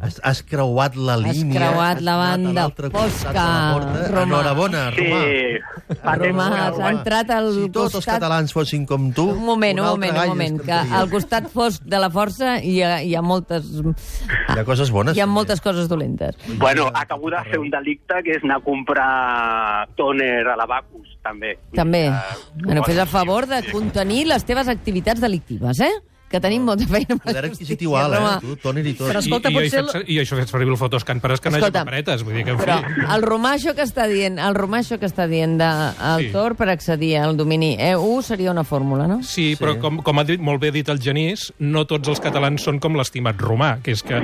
Has, 0.00 0.16
has 0.26 0.40
creuat 0.42 0.96
la 0.98 1.14
Has 1.14 1.22
línia. 1.36 1.60
creuat 1.60 1.96
has 1.98 2.02
la 2.02 2.14
anat 2.16 2.26
a 2.26 2.36
banda 2.36 2.64
costat 2.66 2.92
fosca, 2.92 3.32
la. 3.32 4.06
Roma. 4.10 4.22
Enhorabona, 4.22 4.80
sí. 4.96 5.04
Romà. 5.06 6.16
Roma, 6.18 6.46
que- 6.50 6.60
has 6.60 6.78
entrat 6.90 7.30
al 7.30 7.52
Si 7.54 7.68
tots 7.70 7.84
els 7.94 7.94
costat... 8.00 8.16
catalans 8.18 8.52
fossin 8.52 8.84
com 8.86 9.12
tu... 9.14 9.28
Un 9.30 9.44
moment, 9.46 9.78
un 9.80 9.86
altre 9.86 10.10
moment, 10.10 10.18
un 10.24 10.28
moment, 10.34 10.58
que 10.66 10.72
al 11.00 11.08
costat 11.10 11.46
fosc 11.52 11.82
de 11.86 12.00
la 12.02 12.10
força 12.10 12.56
hi 12.62 12.80
ha, 12.82 12.96
hi 13.02 13.14
ha 13.14 13.22
moltes... 13.22 13.68
Hi 13.70 14.58
ha 14.58 14.64
coses 14.66 14.90
bones. 14.90 15.16
Hi 15.16 15.20
ha 15.22 15.26
moltes 15.30 15.60
coses 15.62 15.88
dolentes. 15.88 16.34
Bueno, 16.58 16.90
acabo 16.94 17.30
de 17.30 17.44
fer 17.50 17.58
un 17.62 17.70
delicte 17.70 18.22
que 18.26 18.36
és 18.36 18.42
anar 18.44 18.58
a 18.58 18.64
comprar 18.66 19.86
tòner 19.96 20.46
a 20.52 20.56
l'Abacus, 20.58 21.14
també. 21.22 21.56
També. 21.74 22.08
Uh, 22.10 22.42
Bueno, 22.66 22.82
fes 22.82 22.98
a 22.98 23.06
favor 23.06 23.46
de 23.46 23.62
contenir 23.70 24.26
les 24.26 24.44
teves 24.44 24.68
activitats 24.68 25.20
delictives, 25.20 25.78
eh? 25.80 25.92
Que 26.26 26.40
tenim 26.42 26.64
molta 26.66 26.86
feina 26.90 27.14
amb 27.14 27.22
la 27.22 27.30
Poder 27.30 27.44
justícia, 27.46 27.74
adquisitiu 27.76 27.92
alt, 27.96 28.14
eh? 28.16 28.30
Tu, 28.42 28.56
tòner 28.64 28.82
i 28.82 28.94
tot. 28.98 29.06
Però 29.12 29.20
escolta, 29.22 29.50
I, 29.50 29.52
i, 29.52 29.56
potser 29.60 29.82
I, 29.84 29.90
fet, 29.92 30.08
I 30.10 30.16
això 30.24 30.38
fet 30.40 30.50
servir 30.50 30.66
el 30.66 30.78
fotoscan 30.80 31.20
per 31.22 31.30
escanejar 31.36 31.68
Escolta, 31.68 31.84
paperetes. 31.86 32.24
Vull 32.26 32.34
dir 32.34 32.44
que, 32.48 32.54
en 32.56 32.58
Però 32.58 32.78
fi... 32.82 33.04
el 33.14 33.22
romà 33.22 33.52
això 33.54 33.74
que 33.78 33.84
està 33.86 34.08
dient, 34.10 34.40
el 34.42 34.56
romà 34.58 34.80
això 34.82 34.98
que 34.98 35.06
està 35.06 35.28
dient 35.30 35.54
de, 35.60 35.70
el 36.10 36.24
Sí. 36.26 36.32
Tor 36.34 36.56
per 36.58 36.66
accedir 36.72 37.12
al 37.20 37.36
domini 37.38 37.76
EU 37.92 38.16
seria 38.26 38.50
una 38.50 38.64
fórmula, 38.66 39.06
no? 39.06 39.20
Sí, 39.22 39.52
però 39.60 39.76
com, 39.78 40.00
com 40.02 40.18
ha 40.18 40.24
dit, 40.26 40.40
molt 40.42 40.60
bé 40.60 40.72
dit 40.74 40.88
el 40.90 40.98
Genís, 41.02 41.52
no 41.62 41.84
tots 41.86 42.08
els 42.10 42.20
catalans 42.24 42.64
són 42.66 42.80
com 42.82 42.96
l'estimat 42.98 43.38
romà, 43.40 43.76
que 43.84 43.94
és 43.94 44.02
que 44.02 44.18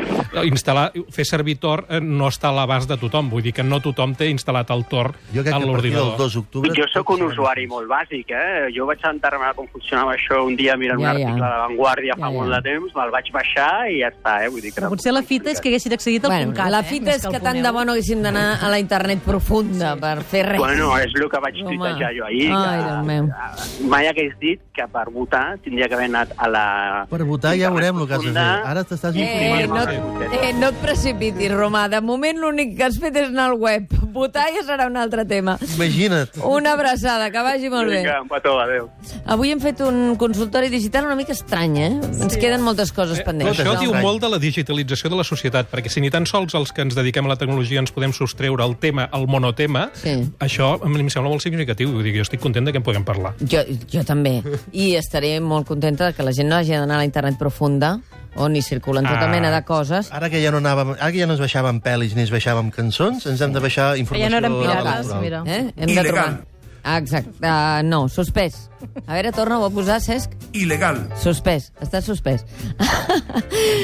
instal·lar, 0.48 0.88
fer 1.14 1.26
servir 1.28 1.58
Tor 1.62 1.84
eh, 1.88 2.00
no 2.02 2.26
està 2.32 2.50
a 2.50 2.56
l'abast 2.56 2.90
de 2.90 2.98
tothom. 2.98 3.30
Vull 3.30 3.44
dir 3.46 3.52
que 3.54 3.62
no 3.62 3.78
tothom 3.84 4.16
té 4.18 4.26
instal·lat 4.32 4.72
el 4.74 4.84
Tor 4.90 5.12
Jo 5.34 5.44
crec 5.44 5.54
a 5.54 5.60
l'ordinador. 5.62 6.16
2 6.18 6.36
d'octubre... 6.40 6.72
Jo 6.76 6.88
sóc 6.90 7.14
un 7.14 7.26
usuari 7.28 7.66
molt 7.70 7.86
bàsic, 7.90 8.32
eh? 8.34 8.68
Jo 8.74 8.86
vaig 8.88 9.04
enterar-me 9.06 9.52
com 9.54 9.68
funcionava 9.72 10.16
això 10.16 10.42
un 10.46 10.56
dia 10.58 10.74
mirant 10.80 11.00
Ja, 11.02 11.12
un 11.12 11.20
ja. 11.20 11.28
article 11.28 11.52
de 11.52 11.76
Vanguardia 11.92 12.14
fa 12.16 12.26
Ja, 12.26 12.32
ja. 12.32 12.38
molt 12.38 12.52
de 12.56 12.60
temps, 12.64 12.94
me'l 12.96 13.10
vaig 13.12 13.28
baixar 13.32 13.90
i 13.92 13.98
ja 14.00 14.08
està, 14.12 14.32
eh? 14.44 14.48
Vull 14.48 14.62
dir 14.64 14.72
que 14.72 14.80
Però 14.80 14.88
potser 14.92 15.12
la 15.12 15.22
fita 15.22 15.50
és 15.52 15.60
que 15.60 15.68
haguessin 15.68 15.92
accedit 15.92 16.24
al 16.24 16.30
Bueno, 16.32 16.54
.cat, 16.56 16.70
la 16.72 16.80
eh? 16.80 16.88
fita 16.88 17.04
més 17.10 17.16
és 17.20 17.26
al 17.26 17.32
que 17.32 17.40
tant 17.44 17.60
de 17.62 17.70
bo 17.72 17.84
no 17.84 17.92
haguéssim 17.92 18.22
d'anar 18.22 18.46
a 18.64 18.70
la 18.72 18.78
internet 18.80 19.20
profunda 19.26 19.94
per 20.00 20.22
fer 20.22 20.44
res. 20.46 20.58
Bueno, 20.58 20.88
és 20.98 21.12
el 21.14 21.28
que 21.28 21.40
vaig 21.44 21.60
Home. 21.62 21.76
tuitejar 21.76 22.12
jo 22.16 22.24
ahir. 22.24 22.48
Ai, 22.52 22.78
que, 22.78 22.88
Déu 22.88 23.02
meu. 23.04 23.26
que 23.28 23.88
mai 23.92 24.06
hagués 24.08 24.32
dit 24.40 24.60
que 24.72 24.86
per 24.88 25.04
votar 25.10 25.58
tindria 25.62 25.88
que 25.88 25.94
haver 25.94 26.08
anat 26.08 26.32
a 26.36 26.48
la... 26.48 26.66
Per 27.10 27.22
votar 27.24 27.54
ja 27.58 27.70
veurem 27.70 28.00
el 28.00 28.08
que 28.08 28.14
has 28.14 28.24
de 28.24 28.32
fer. 28.32 28.48
Ara 28.72 28.84
t'estàs 28.84 29.14
Eh, 29.16 29.60
informant. 29.60 29.92
no, 29.92 30.22
eh, 30.42 30.52
no 30.58 30.68
et 30.68 30.80
precipitis, 30.82 31.52
Romà. 31.52 31.88
De 31.88 32.00
moment 32.00 32.38
l'únic 32.38 32.76
que 32.76 32.84
has 32.84 32.98
fet 32.98 33.14
és 33.16 33.28
anar 33.28 33.50
al 33.50 33.58
web. 33.60 33.84
Votar 34.12 34.46
ja 34.52 34.62
serà 34.66 34.86
un 34.90 34.96
altre 35.00 35.24
tema. 35.24 35.56
Imagina't. 35.74 36.36
Una 36.44 36.74
abraçada, 36.76 37.30
que 37.32 37.42
vagi 37.42 37.70
molt 37.72 37.88
bé. 37.88 38.02
Vinga, 38.02 38.18
un 38.22 38.28
petó, 38.28 38.58
adéu. 38.60 38.90
Avui 39.32 39.52
hem 39.54 39.60
fet 39.62 39.80
un 39.86 40.16
consultori 40.20 40.68
digital 40.72 41.06
una 41.08 41.16
mica 41.16 41.32
estrany, 41.32 41.78
eh? 41.80 41.90
Ens 42.26 42.36
queden 42.36 42.62
moltes 42.62 42.92
coses 42.92 43.22
pendents. 43.24 43.56
Això 43.58 43.72
no? 43.72 43.80
diu 43.80 43.94
molt 44.04 44.20
de 44.22 44.28
la 44.32 44.38
digitalització 44.42 45.10
de 45.12 45.16
la 45.22 45.24
societat, 45.24 45.70
perquè 45.72 45.88
si 45.92 46.02
ni 46.04 46.10
tan 46.12 46.26
sols 46.28 46.54
els 46.58 46.72
que 46.76 46.84
ens 46.84 46.94
dediquem 46.98 47.26
a 47.26 47.32
la 47.32 47.38
tecnologia 47.40 47.80
ens 47.80 47.92
podem 47.94 48.12
sostreure 48.12 48.64
el 48.64 48.76
tema, 48.76 49.08
el 49.12 49.26
monotema, 49.26 49.88
Sí. 49.94 50.18
això 50.38 50.74
a 50.82 50.88
mi 50.88 51.00
em 51.00 51.08
sembla 51.10 51.30
molt 51.30 51.42
significatiu. 51.42 51.92
Vull 51.92 52.04
dir, 52.04 52.12
que 52.12 52.18
jo 52.20 52.28
estic 52.28 52.40
content 52.40 52.66
de 52.66 52.72
que 52.72 52.78
en 52.78 52.84
puguem 52.84 53.04
parlar. 53.04 53.34
Jo, 53.40 53.64
jo 53.90 54.04
també. 54.04 54.42
I 54.72 54.94
estaré 54.96 55.38
molt 55.40 55.66
contenta 55.66 56.06
de 56.06 56.12
que 56.12 56.22
la 56.22 56.32
gent 56.32 56.48
no 56.48 56.56
hagi 56.56 56.72
d'anar 56.72 56.96
a 56.96 56.98
la 56.98 57.04
internet 57.08 57.38
profunda, 57.38 58.00
on 58.36 58.56
hi 58.56 58.62
circulen 58.62 59.04
tota 59.04 59.26
Ah. 59.26 59.28
mena 59.28 59.50
de 59.50 59.62
coses. 59.64 60.10
Ara 60.12 60.30
que 60.30 60.42
ja 60.42 60.50
no 60.50 60.58
anàvem, 60.58 60.94
ara 60.98 61.10
que 61.12 61.18
ja 61.18 61.26
no 61.26 61.34
ens 61.34 61.42
baixàvem 61.42 61.80
pel·lis 61.82 62.14
ni 62.14 62.22
ens 62.22 62.30
baixàvem 62.32 62.70
cançons, 62.72 63.26
ens 63.26 63.40
hem 63.40 63.52
de 63.52 63.60
baixar 63.60 63.96
informació 63.98 64.24
ja 64.24 64.30
no 64.30 64.36
eren 64.40 64.56
pirates, 64.60 65.12
mira. 65.20 65.42
Eh? 65.46 65.72
Hem 65.76 65.94
de 65.94 66.02
trobar... 66.08 66.40
Ah, 66.84 66.96
exacte. 66.98 67.30
Uh, 67.38 67.78
no, 67.86 68.08
suspès. 68.08 68.68
A 69.06 69.14
veure, 69.14 69.30
torna-ho 69.30 69.62
a 69.68 69.70
posar, 69.70 70.00
Cesc. 70.02 70.32
Ilegal. 70.52 70.96
Suspès. 71.14 71.68
Està 71.80 72.00
suspès. 72.02 72.42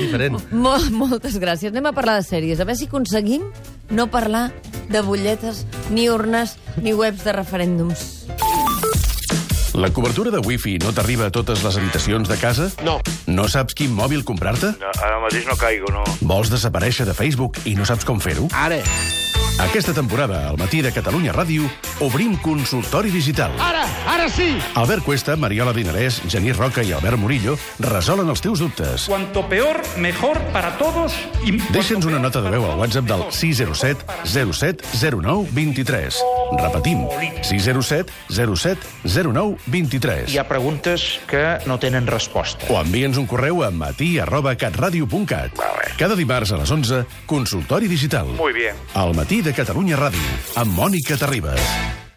Diferent. 0.03 0.35
Mo 0.51 0.73
moltes 0.91 1.39
gràcies. 1.39 1.71
Anem 1.71 1.87
a 1.87 1.93
parlar 1.95 2.17
de 2.19 2.27
sèries. 2.27 2.59
A 2.59 2.65
veure 2.67 2.75
si 2.81 2.89
aconseguim 2.91 3.45
no 3.95 4.09
parlar 4.11 4.49
de 4.91 5.03
butlletes, 5.07 5.65
ni 5.95 6.09
urnes, 6.11 6.57
ni 6.83 6.91
webs 6.93 7.23
de 7.23 7.33
referèndums. 7.39 8.27
La 9.79 9.91
cobertura 9.95 10.33
de 10.33 10.41
wifi 10.43 10.73
no 10.83 10.91
t'arriba 10.91 11.29
a 11.29 11.31
totes 11.31 11.61
les 11.63 11.77
habitacions 11.79 12.27
de 12.27 12.35
casa? 12.37 12.65
No. 12.83 12.97
No 13.31 13.45
saps 13.47 13.77
quin 13.79 13.93
mòbil 13.95 14.25
comprar-te? 14.27 14.73
no. 14.81 14.91
Ara 14.99 15.21
mateix 15.23 15.47
no 15.47 15.55
caigo, 15.55 15.93
no. 15.95 16.03
Vols 16.27 16.51
desaparèixer 16.51 17.07
de 17.07 17.15
Facebook 17.15 17.61
i 17.63 17.77
no 17.79 17.87
saps 17.87 18.03
com 18.09 18.19
fer-ho? 18.19 18.49
Ara. 18.59 18.81
Aquesta 19.63 19.95
temporada, 19.95 20.49
al 20.49 20.59
matí 20.59 20.83
de 20.83 20.91
Catalunya 20.95 21.33
Ràdio, 21.35 21.67
obrim 22.03 22.37
consultori 22.43 23.11
digital. 23.15 23.55
Ara, 23.59 23.85
ara 24.07 24.29
sí! 24.31 24.53
Albert 24.79 25.07
Cuesta, 25.07 25.35
Mariola 25.39 25.73
Dinarès, 25.75 26.21
Genís 26.31 26.59
Roca 26.59 26.83
i 26.83 26.93
Albert 26.95 27.19
Murillo 27.19 27.55
resolen 27.83 28.31
els 28.31 28.43
teus 28.43 28.63
dubtes. 28.63 29.07
Cuanto 29.11 29.47
peor, 29.51 29.83
mejor 29.99 30.39
para 30.55 30.75
todos. 30.79 31.15
Y... 31.43 31.55
Deixa'ns 31.75 32.07
una 32.07 32.19
nota 32.23 32.43
de 32.43 32.55
veu 32.55 32.67
al 32.67 32.79
WhatsApp 32.79 33.11
del 33.11 33.27
607 33.31 34.07
07 34.27 34.95
09 35.23 35.51
23. 35.55 36.23
Repetim, 36.57 37.05
607 37.43 38.13
07 38.29 38.79
09 39.05 39.57
23. 39.67 40.33
Hi 40.33 40.39
ha 40.39 40.49
preguntes 40.49 41.21
que 41.29 41.59
no 41.67 41.79
tenen 41.79 42.07
resposta. 42.07 42.67
O 42.73 42.81
envia'ns 42.81 43.21
un 43.21 43.29
correu 43.29 43.63
a 43.67 43.71
matí 43.71 44.17
arroba 44.19 44.57
catradio.cat. 44.57 45.55
Cada 45.99 46.17
dimarts 46.17 46.53
a 46.53 46.61
les 46.63 46.71
11, 46.71 47.05
consultori 47.27 47.89
digital. 47.89 48.33
Muy 48.39 48.53
bien. 48.53 48.77
Al 48.95 49.15
matí 49.15 49.43
de 49.43 49.53
Catalunya 49.53 49.99
Ràdio, 50.01 50.37
amb 50.57 50.73
Mònica 50.79 51.19
Terribas. 51.21 52.08